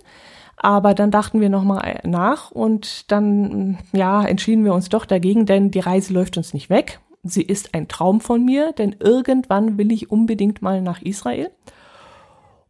Aber 0.56 0.94
dann 0.94 1.10
dachten 1.10 1.40
wir 1.40 1.50
nochmal 1.50 2.00
nach 2.04 2.50
und 2.52 3.10
dann, 3.10 3.78
ja, 3.92 4.24
entschieden 4.24 4.64
wir 4.64 4.72
uns 4.72 4.88
doch 4.88 5.04
dagegen, 5.04 5.44
denn 5.44 5.70
die 5.70 5.80
Reise 5.80 6.14
läuft 6.14 6.38
uns 6.38 6.54
nicht 6.54 6.70
weg. 6.70 7.00
Sie 7.22 7.42
ist 7.42 7.74
ein 7.74 7.86
Traum 7.88 8.20
von 8.20 8.44
mir, 8.44 8.72
denn 8.72 8.96
irgendwann 8.98 9.78
will 9.78 9.92
ich 9.92 10.10
unbedingt 10.10 10.60
mal 10.60 10.82
nach 10.82 11.02
Israel. 11.02 11.50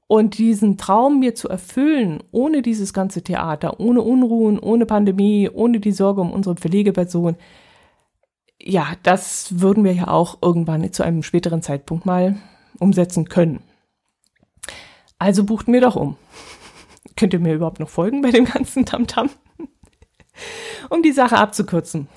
Und 0.06 0.36
diesen 0.36 0.76
Traum 0.76 1.20
mir 1.20 1.34
zu 1.34 1.48
erfüllen, 1.48 2.22
ohne 2.32 2.60
dieses 2.60 2.92
ganze 2.92 3.22
Theater, 3.22 3.80
ohne 3.80 4.02
Unruhen, 4.02 4.58
ohne 4.58 4.84
Pandemie, 4.84 5.48
ohne 5.48 5.80
die 5.80 5.92
Sorge 5.92 6.20
um 6.20 6.32
unsere 6.32 6.56
Pflegeperson, 6.56 7.36
ja, 8.60 8.88
das 9.02 9.60
würden 9.60 9.84
wir 9.84 9.92
ja 9.92 10.08
auch 10.08 10.38
irgendwann 10.42 10.92
zu 10.92 11.02
einem 11.02 11.22
späteren 11.22 11.62
Zeitpunkt 11.62 12.04
mal 12.04 12.36
umsetzen 12.78 13.28
können. 13.28 13.60
Also 15.18 15.44
buchten 15.44 15.72
wir 15.72 15.80
doch 15.80 15.96
um. 15.96 16.16
Könnt 17.16 17.32
ihr 17.32 17.40
mir 17.40 17.54
überhaupt 17.54 17.80
noch 17.80 17.88
folgen 17.88 18.22
bei 18.22 18.30
dem 18.30 18.44
ganzen 18.44 18.84
Tamtam? 18.84 19.28
-Tam? 19.28 19.30
um 20.90 21.02
die 21.02 21.12
Sache 21.12 21.38
abzukürzen. 21.38 22.08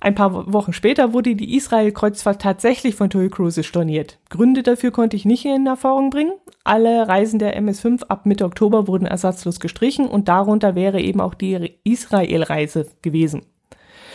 Ein 0.00 0.14
paar 0.14 0.52
Wochen 0.52 0.72
später 0.72 1.12
wurde 1.12 1.34
die 1.34 1.56
Israel-Kreuzfahrt 1.56 2.40
tatsächlich 2.40 2.94
von 2.94 3.10
TUI 3.10 3.30
Cruises 3.30 3.66
storniert. 3.66 4.18
Gründe 4.30 4.62
dafür 4.62 4.92
konnte 4.92 5.16
ich 5.16 5.24
nicht 5.24 5.44
in 5.44 5.66
Erfahrung 5.66 6.10
bringen. 6.10 6.32
Alle 6.62 7.08
Reisen 7.08 7.40
der 7.40 7.60
MS5 7.60 8.04
ab 8.04 8.24
Mitte 8.24 8.44
Oktober 8.44 8.86
wurden 8.86 9.06
ersatzlos 9.06 9.58
gestrichen 9.58 10.06
und 10.06 10.28
darunter 10.28 10.76
wäre 10.76 11.00
eben 11.00 11.20
auch 11.20 11.34
die 11.34 11.78
Israel-Reise 11.82 12.86
gewesen. 13.02 13.42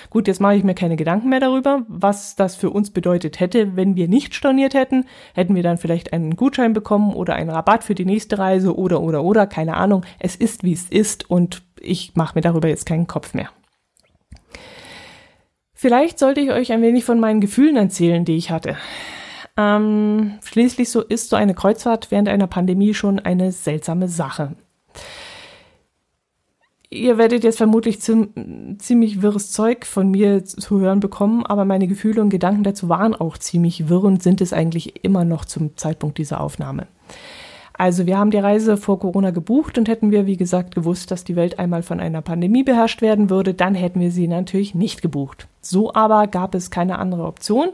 Gut, 0.10 0.28
jetzt 0.28 0.39
mache 0.39 0.56
ich 0.56 0.63
mir 0.63 0.76
keine 0.76 0.96
Gedanken 0.96 1.30
mehr 1.30 1.39
darüber, 1.39 1.86
was 1.88 2.36
das 2.36 2.56
für 2.56 2.69
uns 2.69 2.91
bedeutet 2.91 3.39
hätte, 3.39 3.76
wenn 3.76 3.96
wir 3.96 4.08
nicht 4.08 4.36
storniert 4.36 4.74
hätten. 4.74 5.06
Hätten 5.34 5.56
wir 5.56 5.63
dann 5.63 5.78
vielleicht 5.78 6.13
einen 6.13 6.36
Gutschein 6.36 6.74
bekommen 6.74 7.13
oder 7.13 7.36
einen 7.36 7.50
Rabatt 7.50 7.84
für 7.84 7.96
die 7.96 8.06
nächste 8.06 8.38
Reise 8.38 8.78
oder 8.78 9.02
oder 9.02 9.24
oder, 9.24 9.48
keine 9.48 9.76
Ahnung. 9.76 10.06
Es 10.19 10.36
ist, 10.36 10.63
wie 10.63 10.74
es 10.74 10.89
ist 10.89 11.30
und 11.30 11.63
ich 11.80 12.15
mache 12.15 12.36
mir 12.36 12.41
darüber 12.41 12.67
jetzt 12.67 12.86
keinen 12.86 13.08
Kopf 13.08 13.34
mehr. 13.34 13.50
Vielleicht 15.84 16.17
sollte 16.17 16.39
ich 16.39 16.50
euch 16.50 16.72
ein 16.72 16.82
wenig 16.82 17.04
von 17.04 17.19
meinen 17.19 17.41
Gefühlen 17.41 17.76
erzählen, 17.76 18.24
die 18.24 18.38
ich 18.38 18.52
hatte. 18.52 18.78
Ähm, 19.58 20.36
schließlich 20.41 20.89
so 20.89 21.02
ist 21.02 21.30
so 21.30 21.36
eine 21.36 21.54
Kreuzfahrt 21.54 22.10
während 22.10 22.30
einer 22.30 22.48
Pandemie 22.48 22.93
schon 22.93 23.19
eine 23.19 23.52
seltsame 23.52 24.08
Sache. 24.08 24.56
Ihr 26.89 27.17
werdet 27.17 27.43
jetzt 27.43 27.58
vermutlich 27.58 28.00
ziemlich 28.00 29.22
wirres 29.22 29.52
Zeug 29.52 29.86
von 29.86 30.10
mir 30.10 30.46
zu 30.46 30.80
hören 30.80 31.02
bekommen, 31.02 31.46
aber 31.46 31.65
meine 31.65 31.89
Gefühle 31.89 32.22
und 32.22 32.30
Gedanken 32.30 32.63
dazu 32.63 32.88
waren 32.88 33.13
auch 33.13 33.38
ziemlich 33.38 33.89
wirr 33.89 34.06
und 34.06 34.24
sind 34.24 34.39
es 34.39 34.54
eigentlich 34.54 35.04
immer 35.04 35.26
noch 35.26 35.43
zum 35.43 35.76
Zeitpunkt 35.76 36.17
dieser 36.17 36.39
Aufnahme. 36.39 36.88
Also 37.73 38.05
wir 38.05 38.19
haben 38.19 38.31
die 38.31 38.38
Reise 38.38 38.77
vor 38.77 38.99
Corona 38.99 39.31
gebucht 39.31 39.77
und 39.77 39.88
hätten 39.88 40.12
wir, 40.12 40.27
wie 40.27 40.38
gesagt, 40.38 40.75
gewusst, 40.75 41.09
dass 41.09 41.23
die 41.23 41.36
Welt 41.36 41.57
einmal 41.57 41.81
von 41.81 41.99
einer 41.99 42.21
Pandemie 42.21 42.63
beherrscht 42.63 43.01
werden 43.01 43.29
würde, 43.31 43.55
dann 43.55 43.73
hätten 43.73 43.99
wir 43.99 44.12
sie 44.12 44.27
natürlich 44.27 44.75
nicht 44.75 45.01
gebucht. 45.01 45.47
So 45.59 45.93
aber 45.93 46.27
gab 46.27 46.53
es 46.53 46.69
keine 46.69 46.99
andere 46.99 47.25
Option 47.25 47.69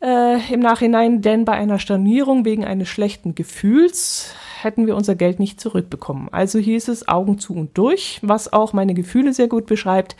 äh, 0.00 0.38
im 0.52 0.60
Nachhinein, 0.60 1.22
denn 1.22 1.44
bei 1.44 1.52
einer 1.52 1.80
Stornierung 1.80 2.44
wegen 2.44 2.64
eines 2.64 2.88
schlechten 2.88 3.34
Gefühls 3.34 4.34
hätten 4.60 4.86
wir 4.86 4.96
unser 4.96 5.16
Geld 5.16 5.40
nicht 5.40 5.60
zurückbekommen. 5.60 6.28
Also 6.30 6.58
hieß 6.58 6.88
es 6.88 7.08
Augen 7.08 7.38
zu 7.38 7.54
und 7.54 7.76
durch, 7.76 8.20
was 8.22 8.52
auch 8.52 8.72
meine 8.72 8.94
Gefühle 8.94 9.32
sehr 9.32 9.48
gut 9.48 9.66
beschreibt. 9.66 10.14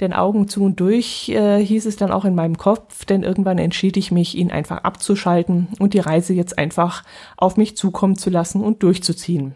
Denn 0.00 0.12
Augen 0.12 0.48
zu 0.48 0.64
und 0.64 0.80
durch 0.80 1.28
äh, 1.28 1.64
hieß 1.64 1.86
es 1.86 1.96
dann 1.96 2.10
auch 2.10 2.24
in 2.24 2.34
meinem 2.34 2.58
Kopf, 2.58 3.04
denn 3.04 3.22
irgendwann 3.22 3.58
entschied 3.58 3.96
ich 3.96 4.10
mich, 4.10 4.36
ihn 4.36 4.50
einfach 4.50 4.78
abzuschalten 4.84 5.68
und 5.78 5.94
die 5.94 6.00
Reise 6.00 6.32
jetzt 6.34 6.58
einfach 6.58 7.04
auf 7.36 7.56
mich 7.56 7.76
zukommen 7.76 8.16
zu 8.16 8.30
lassen 8.30 8.62
und 8.62 8.82
durchzuziehen. 8.82 9.54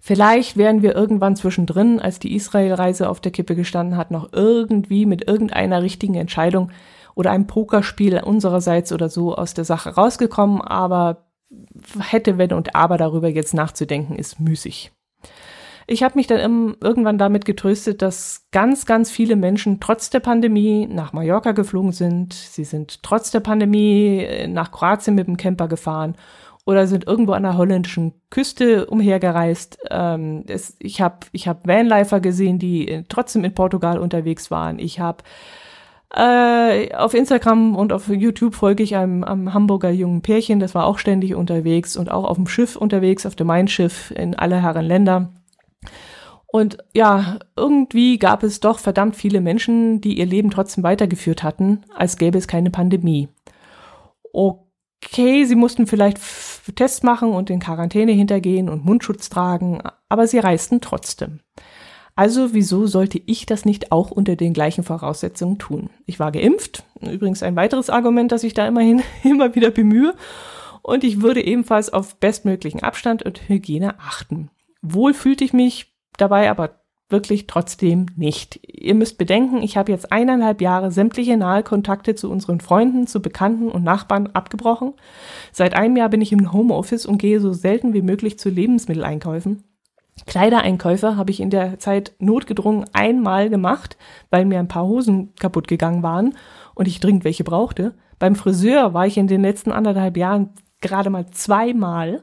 Vielleicht 0.00 0.56
wären 0.56 0.82
wir 0.82 0.94
irgendwann 0.94 1.36
zwischendrin, 1.36 1.98
als 1.98 2.18
die 2.18 2.34
Israel-Reise 2.34 3.08
auf 3.08 3.20
der 3.20 3.32
Kippe 3.32 3.56
gestanden 3.56 3.96
hat, 3.96 4.10
noch 4.10 4.32
irgendwie 4.32 5.06
mit 5.06 5.26
irgendeiner 5.26 5.82
richtigen 5.82 6.14
Entscheidung 6.14 6.70
oder 7.14 7.30
einem 7.30 7.46
Pokerspiel 7.46 8.22
unsererseits 8.22 8.92
oder 8.92 9.08
so 9.08 9.34
aus 9.34 9.54
der 9.54 9.64
Sache 9.64 9.90
rausgekommen, 9.90 10.60
aber 10.60 11.24
hätte, 11.98 12.38
wenn 12.38 12.52
und 12.52 12.74
aber 12.74 12.98
darüber 12.98 13.28
jetzt 13.28 13.54
nachzudenken, 13.54 14.16
ist 14.16 14.38
müßig. 14.38 14.92
Ich 15.88 16.02
habe 16.02 16.16
mich 16.16 16.26
dann 16.26 16.76
irgendwann 16.80 17.16
damit 17.16 17.44
getröstet, 17.44 18.02
dass 18.02 18.46
ganz, 18.50 18.86
ganz 18.86 19.10
viele 19.10 19.36
Menschen 19.36 19.78
trotz 19.78 20.10
der 20.10 20.18
Pandemie 20.20 20.88
nach 20.90 21.12
Mallorca 21.12 21.52
geflogen 21.52 21.92
sind. 21.92 22.32
Sie 22.34 22.64
sind 22.64 23.04
trotz 23.04 23.30
der 23.30 23.40
Pandemie 23.40 24.18
äh, 24.18 24.48
nach 24.48 24.72
Kroatien 24.72 25.14
mit 25.14 25.28
dem 25.28 25.36
Camper 25.36 25.68
gefahren 25.68 26.16
oder 26.64 26.88
sind 26.88 27.06
irgendwo 27.06 27.32
an 27.32 27.44
der 27.44 27.56
holländischen 27.56 28.14
Küste 28.30 28.86
umhergereist. 28.86 29.78
Ähm, 29.88 30.42
es, 30.48 30.76
ich 30.80 31.00
habe 31.00 31.18
ich 31.30 31.46
hab 31.46 31.68
Vanlifer 31.68 32.18
gesehen, 32.18 32.58
die 32.58 32.88
äh, 32.88 33.04
trotzdem 33.08 33.44
in 33.44 33.54
Portugal 33.54 33.98
unterwegs 33.98 34.50
waren. 34.50 34.80
Ich 34.80 34.98
habe 34.98 35.22
äh, 36.12 36.92
auf 36.96 37.14
Instagram 37.14 37.76
und 37.76 37.92
auf 37.92 38.08
YouTube 38.08 38.56
folge 38.56 38.82
ich 38.82 38.96
einem, 38.96 39.22
einem 39.22 39.54
Hamburger 39.54 39.90
jungen 39.90 40.22
Pärchen, 40.22 40.58
das 40.58 40.74
war 40.74 40.86
auch 40.86 40.98
ständig 40.98 41.36
unterwegs 41.36 41.96
und 41.96 42.10
auch 42.10 42.24
auf 42.24 42.36
dem 42.36 42.48
Schiff 42.48 42.74
unterwegs, 42.74 43.24
auf 43.24 43.36
dem 43.36 43.46
Main-Schiff 43.46 44.10
in 44.10 44.34
alle 44.34 44.60
Herren 44.60 44.86
Länder. 44.86 45.30
Und 46.46 46.78
ja, 46.94 47.38
irgendwie 47.56 48.18
gab 48.18 48.42
es 48.42 48.60
doch 48.60 48.78
verdammt 48.78 49.16
viele 49.16 49.40
Menschen, 49.40 50.00
die 50.00 50.18
ihr 50.18 50.26
Leben 50.26 50.50
trotzdem 50.50 50.84
weitergeführt 50.84 51.42
hatten, 51.42 51.82
als 51.94 52.16
gäbe 52.16 52.38
es 52.38 52.48
keine 52.48 52.70
Pandemie. 52.70 53.28
Okay, 54.32 55.44
sie 55.44 55.56
mussten 55.56 55.86
vielleicht 55.86 56.18
Tests 56.74 57.02
machen 57.02 57.30
und 57.30 57.50
in 57.50 57.60
Quarantäne 57.60 58.12
hintergehen 58.12 58.68
und 58.68 58.84
Mundschutz 58.84 59.28
tragen, 59.28 59.82
aber 60.08 60.26
sie 60.26 60.38
reisten 60.38 60.80
trotzdem. 60.80 61.40
Also 62.14 62.54
wieso 62.54 62.86
sollte 62.86 63.20
ich 63.26 63.44
das 63.44 63.66
nicht 63.66 63.92
auch 63.92 64.10
unter 64.10 64.36
den 64.36 64.54
gleichen 64.54 64.84
Voraussetzungen 64.84 65.58
tun? 65.58 65.90
Ich 66.06 66.18
war 66.18 66.32
geimpft, 66.32 66.84
übrigens 67.00 67.42
ein 67.42 67.56
weiteres 67.56 67.90
Argument, 67.90 68.32
das 68.32 68.42
ich 68.42 68.54
da 68.54 68.66
immerhin 68.66 69.02
immer 69.22 69.54
wieder 69.54 69.70
bemühe, 69.70 70.14
und 70.82 71.02
ich 71.02 71.20
würde 71.20 71.44
ebenfalls 71.44 71.92
auf 71.92 72.16
bestmöglichen 72.20 72.80
Abstand 72.84 73.24
und 73.24 73.48
Hygiene 73.48 73.98
achten. 73.98 74.50
Wohl 74.82 75.14
fühlte 75.14 75.42
ich 75.42 75.52
mich 75.52 75.95
dabei 76.16 76.50
aber 76.50 76.80
wirklich 77.08 77.46
trotzdem 77.46 78.06
nicht. 78.16 78.58
Ihr 78.66 78.94
müsst 78.94 79.16
bedenken, 79.16 79.62
ich 79.62 79.76
habe 79.76 79.92
jetzt 79.92 80.12
eineinhalb 80.12 80.60
Jahre 80.60 80.90
sämtliche 80.90 81.36
nahe 81.36 81.62
Kontakte 81.62 82.14
zu 82.14 82.30
unseren 82.30 82.60
Freunden, 82.60 83.06
zu 83.06 83.22
Bekannten 83.22 83.68
und 83.70 83.84
Nachbarn 83.84 84.28
abgebrochen. 84.32 84.94
Seit 85.52 85.74
einem 85.74 85.96
Jahr 85.96 86.08
bin 86.08 86.20
ich 86.20 86.32
im 86.32 86.52
Homeoffice 86.52 87.06
und 87.06 87.18
gehe 87.18 87.40
so 87.40 87.52
selten 87.52 87.94
wie 87.94 88.02
möglich 88.02 88.38
zu 88.38 88.48
Lebensmitteleinkäufen. 88.48 89.62
Kleidereinkäufe 90.26 91.16
habe 91.16 91.30
ich 91.30 91.40
in 91.40 91.50
der 91.50 91.78
Zeit 91.78 92.14
notgedrungen 92.18 92.86
einmal 92.92 93.50
gemacht, 93.50 93.96
weil 94.30 94.46
mir 94.46 94.58
ein 94.58 94.68
paar 94.68 94.86
Hosen 94.86 95.34
kaputt 95.38 95.68
gegangen 95.68 96.02
waren 96.02 96.34
und 96.74 96.88
ich 96.88 97.00
dringend 97.00 97.24
welche 97.24 97.44
brauchte. 97.44 97.94
Beim 98.18 98.34
Friseur 98.34 98.94
war 98.94 99.06
ich 99.06 99.18
in 99.18 99.26
den 99.26 99.42
letzten 99.42 99.72
anderthalb 99.72 100.16
Jahren 100.16 100.54
gerade 100.80 101.10
mal 101.10 101.26
zweimal 101.30 102.22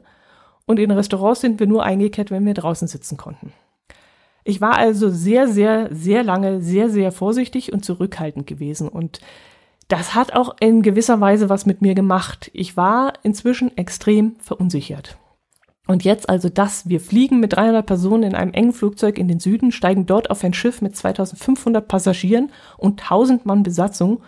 und 0.66 0.78
in 0.78 0.90
Restaurants 0.90 1.40
sind 1.40 1.60
wir 1.60 1.66
nur 1.66 1.84
eingekehrt, 1.84 2.30
wenn 2.30 2.44
wir 2.44 2.54
draußen 2.54 2.88
sitzen 2.88 3.16
konnten. 3.16 3.52
Ich 4.44 4.60
war 4.60 4.76
also 4.76 5.08
sehr, 5.08 5.48
sehr, 5.48 5.88
sehr 5.90 6.22
lange 6.22 6.60
sehr, 6.60 6.90
sehr 6.90 7.12
vorsichtig 7.12 7.72
und 7.72 7.84
zurückhaltend 7.84 8.46
gewesen. 8.46 8.88
Und 8.88 9.20
Das 9.88 10.14
hat 10.14 10.32
auch 10.34 10.56
in 10.60 10.82
gewisser 10.82 11.20
Weise 11.20 11.48
was 11.48 11.66
mit 11.66 11.82
mir 11.82 11.94
gemacht. 11.94 12.50
Ich 12.54 12.76
war 12.76 13.14
inzwischen 13.22 13.76
extrem 13.76 14.36
verunsichert. 14.38 15.18
Und 15.86 16.04
jetzt 16.04 16.28
also 16.30 16.48
das, 16.48 16.88
wir 16.88 17.00
fliegen 17.00 17.40
mit 17.40 17.52
300 17.52 17.84
Personen 17.84 18.22
in 18.22 18.34
einem 18.34 18.54
engen 18.54 18.72
Flugzeug 18.72 19.18
in 19.18 19.28
den 19.28 19.40
Süden, 19.40 19.72
steigen 19.72 20.06
dort 20.06 20.30
auf 20.30 20.42
ein 20.42 20.54
Schiff 20.54 20.80
mit 20.80 20.96
2500 20.96 21.86
Passagieren 21.86 22.50
und 22.78 23.02
1000 23.02 23.44
Mann 23.44 23.62
Besatzung 23.62 24.22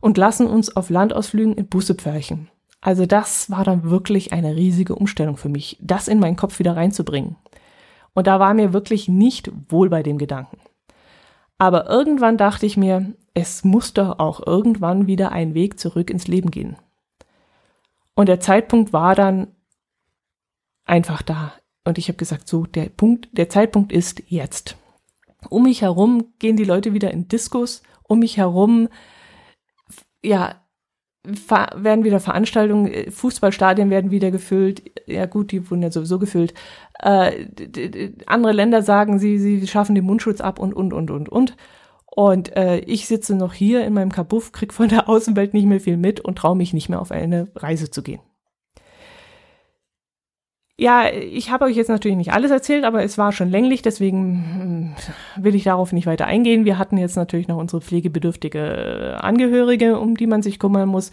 und 0.00 0.18
lassen 0.18 0.46
uns 0.46 0.76
auf 0.76 0.90
Landausflügen 0.90 1.54
in 1.54 1.66
Busse 1.66 1.94
pferchen. 1.94 2.48
Also 2.82 3.06
das 3.06 3.50
war 3.50 3.64
dann 3.64 3.88
wirklich 3.88 4.34
eine 4.34 4.54
riesige 4.54 4.94
Umstellung 4.94 5.38
für 5.38 5.48
mich, 5.48 5.78
das 5.80 6.06
in 6.06 6.18
meinen 6.18 6.36
Kopf 6.36 6.58
wieder 6.58 6.76
reinzubringen. 6.76 7.36
Und 8.14 8.26
da 8.26 8.40
war 8.40 8.54
mir 8.54 8.72
wirklich 8.72 9.08
nicht 9.08 9.50
wohl 9.68 9.90
bei 9.90 10.02
dem 10.02 10.18
Gedanken. 10.18 10.58
Aber 11.58 11.88
irgendwann 11.88 12.36
dachte 12.36 12.66
ich 12.66 12.76
mir, 12.76 13.12
es 13.34 13.64
muss 13.64 13.92
doch 13.92 14.18
auch 14.18 14.44
irgendwann 14.46 15.06
wieder 15.06 15.32
ein 15.32 15.54
Weg 15.54 15.78
zurück 15.78 16.10
ins 16.10 16.28
Leben 16.28 16.50
gehen. 16.50 16.76
Und 18.14 18.28
der 18.28 18.40
Zeitpunkt 18.40 18.92
war 18.92 19.14
dann 19.14 19.48
einfach 20.84 21.22
da. 21.22 21.52
Und 21.84 21.98
ich 21.98 22.08
habe 22.08 22.16
gesagt, 22.16 22.48
so, 22.48 22.64
der 22.64 22.88
Punkt, 22.88 23.28
der 23.32 23.48
Zeitpunkt 23.48 23.92
ist 23.92 24.22
jetzt. 24.28 24.76
Um 25.50 25.64
mich 25.64 25.82
herum 25.82 26.32
gehen 26.38 26.56
die 26.56 26.64
Leute 26.64 26.94
wieder 26.94 27.10
in 27.10 27.28
Diskus, 27.28 27.82
um 28.04 28.20
mich 28.20 28.36
herum, 28.36 28.88
ja, 30.22 30.54
werden 31.24 32.04
wieder 32.04 32.20
Veranstaltungen, 32.20 33.10
Fußballstadien 33.10 33.90
werden 33.90 34.10
wieder 34.10 34.30
gefüllt. 34.30 34.82
Ja 35.06 35.26
gut, 35.26 35.52
die 35.52 35.70
wurden 35.70 35.82
ja 35.82 35.90
sowieso 35.90 36.18
gefüllt. 36.18 36.54
Äh, 37.00 37.46
andere 38.26 38.52
Länder 38.52 38.82
sagen, 38.82 39.18
sie, 39.18 39.38
sie 39.38 39.66
schaffen 39.66 39.94
den 39.94 40.04
Mundschutz 40.04 40.40
ab 40.40 40.58
und, 40.58 40.74
und, 40.74 40.92
und, 40.92 41.10
und, 41.10 41.28
und. 41.28 41.56
Und 42.06 42.56
äh, 42.56 42.78
ich 42.78 43.08
sitze 43.08 43.34
noch 43.34 43.54
hier 43.54 43.84
in 43.84 43.92
meinem 43.92 44.12
Kabuff, 44.12 44.52
krieg 44.52 44.72
von 44.72 44.88
der 44.88 45.08
Außenwelt 45.08 45.54
nicht 45.54 45.66
mehr 45.66 45.80
viel 45.80 45.96
mit 45.96 46.20
und 46.20 46.36
traue 46.36 46.56
mich 46.56 46.72
nicht 46.72 46.88
mehr 46.88 47.00
auf 47.00 47.10
eine 47.10 47.48
Reise 47.56 47.90
zu 47.90 48.02
gehen. 48.02 48.20
Ja, 50.76 51.08
ich 51.08 51.52
habe 51.52 51.66
euch 51.66 51.76
jetzt 51.76 51.88
natürlich 51.88 52.16
nicht 52.16 52.32
alles 52.32 52.50
erzählt, 52.50 52.84
aber 52.84 53.04
es 53.04 53.16
war 53.16 53.30
schon 53.30 53.48
länglich, 53.48 53.82
deswegen 53.82 54.96
hm, 55.36 55.44
will 55.44 55.54
ich 55.54 55.62
darauf 55.62 55.92
nicht 55.92 56.06
weiter 56.06 56.26
eingehen. 56.26 56.64
Wir 56.64 56.78
hatten 56.78 56.98
jetzt 56.98 57.16
natürlich 57.16 57.46
noch 57.46 57.58
unsere 57.58 57.80
pflegebedürftige 57.80 59.18
Angehörige, 59.20 60.00
um 60.00 60.16
die 60.16 60.26
man 60.26 60.42
sich 60.42 60.58
kümmern 60.58 60.88
muss. 60.88 61.12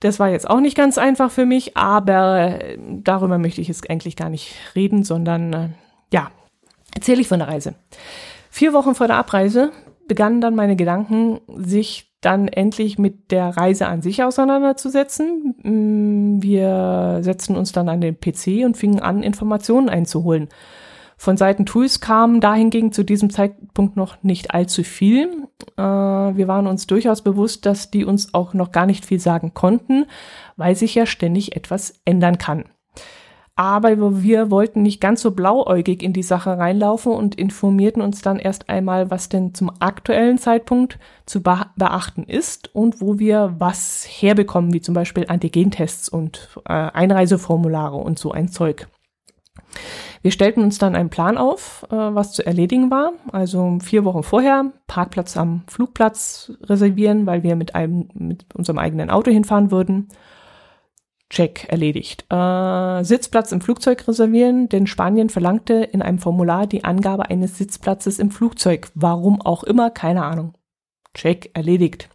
Das 0.00 0.18
war 0.18 0.30
jetzt 0.30 0.48
auch 0.48 0.60
nicht 0.60 0.76
ganz 0.76 0.96
einfach 0.96 1.30
für 1.30 1.44
mich, 1.44 1.76
aber 1.76 2.60
äh, 2.60 2.78
darüber 2.80 3.36
möchte 3.36 3.60
ich 3.60 3.68
jetzt 3.68 3.88
eigentlich 3.90 4.16
gar 4.16 4.30
nicht 4.30 4.54
reden, 4.74 5.04
sondern 5.04 5.52
äh, 5.52 5.68
ja, 6.10 6.30
erzähle 6.94 7.20
ich 7.20 7.28
von 7.28 7.40
der 7.40 7.48
Reise. 7.48 7.74
Vier 8.50 8.72
Wochen 8.72 8.94
vor 8.94 9.06
der 9.06 9.16
Abreise 9.16 9.70
begannen 10.08 10.40
dann 10.40 10.54
meine 10.54 10.76
Gedanken, 10.76 11.40
sich 11.56 12.11
dann 12.22 12.48
endlich 12.48 12.98
mit 12.98 13.30
der 13.30 13.48
Reise 13.48 13.86
an 13.86 14.00
sich 14.00 14.22
auseinanderzusetzen. 14.22 15.54
Mm, 15.62 16.42
wir 16.42 17.18
setzten 17.20 17.56
uns 17.56 17.72
dann 17.72 17.88
an 17.88 18.00
den 18.00 18.18
PC 18.18 18.64
und 18.64 18.76
fingen 18.76 19.00
an, 19.00 19.22
Informationen 19.22 19.88
einzuholen. 19.88 20.48
Von 21.18 21.36
Seiten 21.36 21.66
TUIs 21.66 22.00
kam 22.00 22.40
dahingegen 22.40 22.90
zu 22.90 23.04
diesem 23.04 23.30
Zeitpunkt 23.30 23.96
noch 23.96 24.22
nicht 24.22 24.54
allzu 24.54 24.82
viel. 24.82 25.46
Äh, 25.76 25.82
wir 25.82 26.48
waren 26.48 26.66
uns 26.66 26.86
durchaus 26.86 27.22
bewusst, 27.22 27.66
dass 27.66 27.90
die 27.90 28.04
uns 28.04 28.34
auch 28.34 28.54
noch 28.54 28.72
gar 28.72 28.86
nicht 28.86 29.04
viel 29.04 29.20
sagen 29.20 29.52
konnten, 29.54 30.06
weil 30.56 30.74
sich 30.74 30.94
ja 30.94 31.06
ständig 31.06 31.54
etwas 31.54 32.00
ändern 32.04 32.38
kann. 32.38 32.64
Aber 33.54 34.22
wir 34.22 34.50
wollten 34.50 34.80
nicht 34.80 35.00
ganz 35.00 35.20
so 35.20 35.32
blauäugig 35.32 36.02
in 36.02 36.14
die 36.14 36.22
Sache 36.22 36.56
reinlaufen 36.56 37.12
und 37.12 37.34
informierten 37.34 38.00
uns 38.00 38.22
dann 38.22 38.38
erst 38.38 38.70
einmal, 38.70 39.10
was 39.10 39.28
denn 39.28 39.52
zum 39.52 39.70
aktuellen 39.78 40.38
Zeitpunkt 40.38 40.98
zu 41.26 41.42
beachten 41.42 42.24
ist 42.24 42.74
und 42.74 43.02
wo 43.02 43.18
wir 43.18 43.54
was 43.58 44.06
herbekommen, 44.08 44.72
wie 44.72 44.80
zum 44.80 44.94
Beispiel 44.94 45.26
Antigentests 45.28 46.08
und 46.08 46.48
äh, 46.66 46.72
Einreiseformulare 46.72 47.96
und 47.96 48.18
so 48.18 48.32
ein 48.32 48.48
Zeug. 48.48 48.88
Wir 50.22 50.30
stellten 50.30 50.62
uns 50.62 50.78
dann 50.78 50.94
einen 50.94 51.10
Plan 51.10 51.36
auf, 51.36 51.84
äh, 51.90 51.96
was 51.96 52.32
zu 52.32 52.46
erledigen 52.46 52.90
war. 52.90 53.12
Also 53.32 53.78
vier 53.82 54.06
Wochen 54.06 54.22
vorher 54.22 54.72
Parkplatz 54.86 55.36
am 55.36 55.64
Flugplatz 55.66 56.52
reservieren, 56.62 57.26
weil 57.26 57.42
wir 57.42 57.56
mit 57.56 57.74
einem 57.74 58.08
mit 58.14 58.46
unserem 58.54 58.78
eigenen 58.78 59.10
Auto 59.10 59.30
hinfahren 59.30 59.70
würden 59.70 60.08
Check 61.32 61.64
erledigt. 61.70 62.26
Äh, 62.30 63.04
Sitzplatz 63.04 63.52
im 63.52 63.62
Flugzeug 63.62 64.06
reservieren, 64.06 64.68
denn 64.68 64.86
Spanien 64.86 65.30
verlangte 65.30 65.72
in 65.76 66.02
einem 66.02 66.18
Formular 66.18 66.66
die 66.66 66.84
Angabe 66.84 67.30
eines 67.30 67.56
Sitzplatzes 67.56 68.18
im 68.18 68.30
Flugzeug. 68.30 68.90
Warum 68.94 69.40
auch 69.40 69.64
immer, 69.64 69.88
keine 69.88 70.24
Ahnung. 70.24 70.52
Check 71.14 71.50
erledigt. 71.54 72.10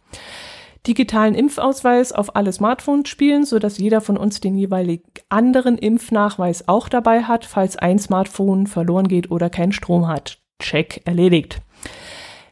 Digitalen 0.86 1.34
Impfausweis 1.34 2.12
auf 2.12 2.36
alle 2.36 2.52
Smartphones 2.52 3.08
spielen, 3.08 3.44
sodass 3.44 3.78
jeder 3.78 4.00
von 4.00 4.16
uns 4.16 4.38
den 4.38 4.54
jeweiligen 4.54 5.10
anderen 5.28 5.78
Impfnachweis 5.78 6.68
auch 6.68 6.88
dabei 6.88 7.24
hat, 7.24 7.44
falls 7.44 7.76
ein 7.76 7.98
Smartphone 7.98 8.68
verloren 8.68 9.08
geht 9.08 9.32
oder 9.32 9.50
keinen 9.50 9.72
Strom 9.72 10.06
hat. 10.06 10.38
Check 10.62 11.02
erledigt. 11.06 11.60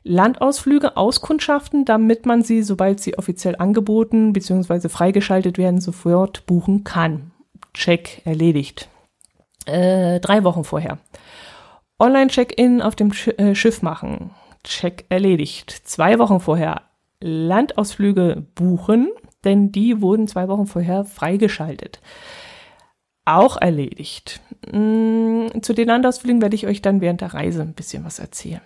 Landausflüge 0.06 0.96
auskundschaften, 0.96 1.84
damit 1.84 2.26
man 2.26 2.42
sie, 2.42 2.62
sobald 2.62 3.00
sie 3.00 3.18
offiziell 3.18 3.56
angeboten 3.56 4.32
bzw. 4.32 4.88
freigeschaltet 4.88 5.58
werden, 5.58 5.80
sofort 5.80 6.46
buchen 6.46 6.84
kann. 6.84 7.32
Check 7.74 8.22
erledigt. 8.24 8.88
Äh, 9.66 10.20
drei 10.20 10.44
Wochen 10.44 10.62
vorher. 10.62 10.98
Online-Check-In 11.98 12.82
auf 12.82 12.94
dem 12.94 13.12
Sch 13.12 13.28
äh, 13.36 13.56
Schiff 13.56 13.82
machen. 13.82 14.30
Check 14.62 15.06
erledigt. 15.08 15.72
Zwei 15.84 16.20
Wochen 16.20 16.38
vorher 16.38 16.82
Landausflüge 17.20 18.44
buchen, 18.54 19.10
denn 19.44 19.72
die 19.72 20.00
wurden 20.02 20.28
zwei 20.28 20.46
Wochen 20.46 20.66
vorher 20.66 21.04
freigeschaltet. 21.04 22.00
Auch 23.24 23.56
erledigt. 23.56 24.40
Mm, 24.70 25.48
zu 25.62 25.72
den 25.72 25.88
Landausflügen 25.88 26.40
werde 26.40 26.54
ich 26.54 26.68
euch 26.68 26.80
dann 26.80 27.00
während 27.00 27.22
der 27.22 27.34
Reise 27.34 27.62
ein 27.62 27.74
bisschen 27.74 28.04
was 28.04 28.20
erzählen 28.20 28.60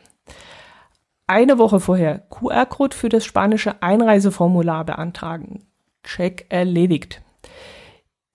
eine 1.31 1.59
Woche 1.59 1.79
vorher 1.79 2.19
QR-Code 2.29 2.97
für 2.97 3.09
das 3.09 3.25
spanische 3.25 3.83
Einreiseformular 3.83 4.85
beantragen. 4.85 5.65
Check 6.03 6.47
erledigt. 6.49 7.23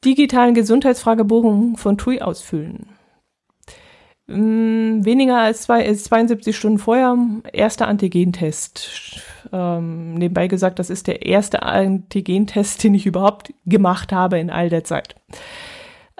Digitalen 0.05 0.53
Gesundheitsfragebogen 0.53 1.75
von 1.75 1.97
TUI 1.97 2.21
ausfüllen. 2.21 2.87
Hm, 4.27 5.03
weniger 5.03 5.39
als, 5.39 5.63
zwei, 5.63 5.93
72 5.93 6.55
Stunden 6.55 6.79
vorher 6.79 7.15
erster 7.51 7.87
Antigentest. 7.87 9.21
Ähm, 9.51 10.15
nebenbei 10.15 10.47
gesagt, 10.47 10.79
das 10.79 10.89
ist 10.89 11.07
der 11.07 11.25
erste 11.25 11.63
Antigentest, 11.63 12.83
den 12.83 12.95
ich 12.95 13.05
überhaupt 13.05 13.53
gemacht 13.65 14.13
habe 14.13 14.39
in 14.39 14.49
all 14.49 14.69
der 14.69 14.85
Zeit. 14.85 15.15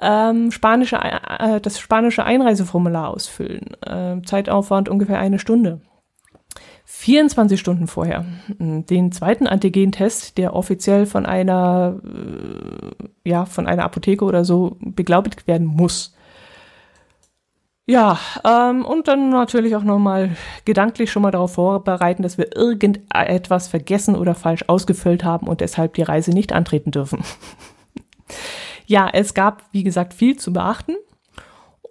Ähm, 0.02 0.52
spanische, 0.52 0.98
äh, 0.98 1.62
das 1.62 1.80
spanische 1.80 2.26
Einreiseformular 2.26 3.10
ausfüllen. 3.10 3.82
Äh, 3.82 4.22
Zeitaufwand 4.26 4.90
ungefähr 4.90 5.20
eine 5.20 5.40
Stunde. 5.40 5.80
24 6.86 7.60
Stunden 7.60 7.88
vorher 7.88 8.26
den 8.48 9.12
zweiten 9.12 9.48
Antigentest, 9.48 10.38
der 10.38 10.56
offiziell 10.56 11.08
von 11.08 11.26
einer, 11.26 12.00
äh, 12.04 13.30
ja, 13.30 13.46
von 13.46 13.68
einer 13.68 13.84
Apotheke 13.84 14.24
oder 14.24 14.46
so 14.46 14.78
beglaubigt 14.80 15.48
werden 15.48 15.66
muss. 15.66 16.16
Ja, 17.88 18.20
ähm, 18.44 18.86
und 18.86 19.08
dann 19.08 19.30
natürlich 19.30 19.76
auch 19.76 19.84
nochmal 19.84 20.36
gedanklich 20.66 21.12
schon 21.12 21.22
mal 21.22 21.32
darauf 21.32 21.54
vorbereiten, 21.54 22.24
dass 22.24 22.38
wir 22.38 22.56
irgendetwas 22.56 23.68
vergessen 23.68 24.16
oder 24.16 24.34
falsch 24.34 24.66
ausgefüllt 24.68 25.24
haben 25.24 25.48
und 25.48 25.62
deshalb 25.62 25.94
die 25.94 26.02
Reise 26.02 26.32
nicht 26.32 26.52
antreten 26.52 26.92
dürfen. 26.92 27.24
ja, 28.88 29.08
es 29.12 29.36
gab, 29.36 29.64
wie 29.72 29.84
gesagt, 29.84 30.16
viel 30.16 30.38
zu 30.38 30.54
beachten 30.54 30.96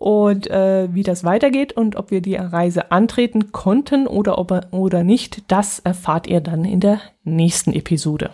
und 0.05 0.51
äh, 0.51 0.93
wie 0.93 1.03
das 1.03 1.25
weitergeht 1.25 1.73
und 1.73 1.97
ob 1.97 2.11
wir 2.11 2.21
die 2.21 2.35
Reise 2.35 2.93
antreten 2.93 3.53
konnten 3.53 4.07
oder, 4.07 4.37
ob, 4.37 4.67
oder 4.71 5.03
nicht, 5.03 5.51
das 5.51 5.79
erfahrt 5.79 6.27
ihr 6.27 6.43
dann 6.43 6.67
in 6.67 6.81
der 6.81 7.01
nächsten 7.23 7.73
Episode. 7.73 8.29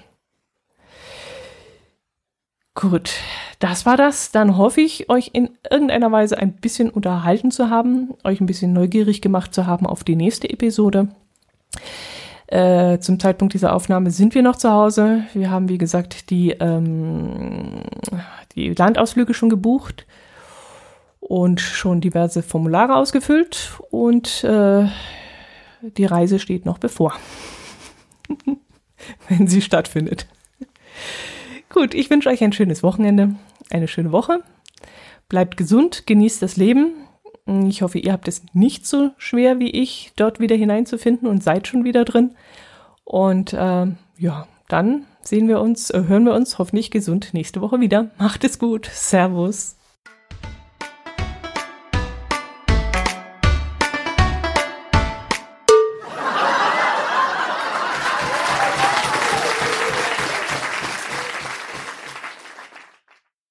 Gut, 2.75 3.13
das 3.61 3.87
war 3.87 3.97
das. 3.97 4.33
Dann 4.33 4.57
hoffe 4.57 4.81
ich, 4.81 5.09
euch 5.11 5.31
in 5.33 5.51
irgendeiner 5.71 6.11
Weise 6.11 6.39
ein 6.39 6.55
bisschen 6.55 6.91
unterhalten 6.91 7.53
zu 7.53 7.71
haben, 7.71 8.15
euch 8.25 8.41
ein 8.41 8.47
bisschen 8.47 8.73
neugierig 8.73 9.23
gemacht 9.23 9.55
zu 9.55 9.65
haben 9.65 9.87
auf 9.87 10.03
die 10.03 10.17
nächste 10.17 10.51
Episode. 10.51 11.07
Äh, 12.49 12.99
zum 12.99 13.21
Zeitpunkt 13.21 13.55
dieser 13.55 13.77
Aufnahme 13.77 14.11
sind 14.11 14.35
wir 14.35 14.43
noch 14.43 14.57
zu 14.57 14.73
Hause. 14.73 15.23
Wir 15.35 15.51
haben, 15.51 15.69
wie 15.69 15.79
gesagt, 15.79 16.31
die, 16.31 16.51
ähm, 16.51 17.85
die 18.57 18.75
Landausflüge 18.75 19.35
schon 19.35 19.51
gebucht 19.51 20.05
und 21.31 21.61
schon 21.61 22.01
diverse 22.01 22.43
Formulare 22.43 22.97
ausgefüllt 22.97 23.79
und 23.93 24.43
äh, 24.43 24.89
die 25.81 26.05
Reise 26.05 26.41
steht 26.41 26.67
noch 26.67 26.79
bevor, 26.79 27.15
wenn 29.29 29.47
sie 29.47 29.63
stattfindet. 29.63 30.27
Gut, 31.73 31.95
ich 31.95 32.11
wünsche 32.11 32.31
euch 32.31 32.43
ein 32.43 32.53
schönes 32.53 32.83
Wochenende, 32.83 33.37
eine 33.71 33.87
schöne 33.87 34.11
Woche. 34.11 34.43
Bleibt 35.29 35.57
gesund, 35.57 36.05
genießt 36.09 36.43
das 36.43 36.57
Leben. 36.57 36.95
Ich 37.69 37.83
hoffe, 37.83 38.01
ihr 38.01 38.11
habt 38.11 38.27
es 38.27 38.43
nicht 38.53 38.85
so 38.85 39.13
schwer 39.17 39.61
wie 39.61 39.71
ich, 39.71 40.11
dort 40.17 40.41
wieder 40.41 40.57
hineinzufinden 40.57 41.29
und 41.29 41.45
seid 41.45 41.69
schon 41.69 41.85
wieder 41.85 42.05
drin. 42.05 42.35
Und 43.05 43.53
äh, 43.53 43.87
ja, 44.19 44.49
dann 44.67 45.07
sehen 45.23 45.47
wir 45.47 45.61
uns, 45.61 45.91
äh, 45.91 46.03
hören 46.09 46.25
wir 46.25 46.35
uns 46.35 46.59
hoffentlich 46.59 46.91
gesund 46.91 47.35
nächste 47.35 47.61
Woche 47.61 47.79
wieder. 47.79 48.11
Macht 48.19 48.43
es 48.43 48.59
gut. 48.59 48.91
Servus. 48.93 49.77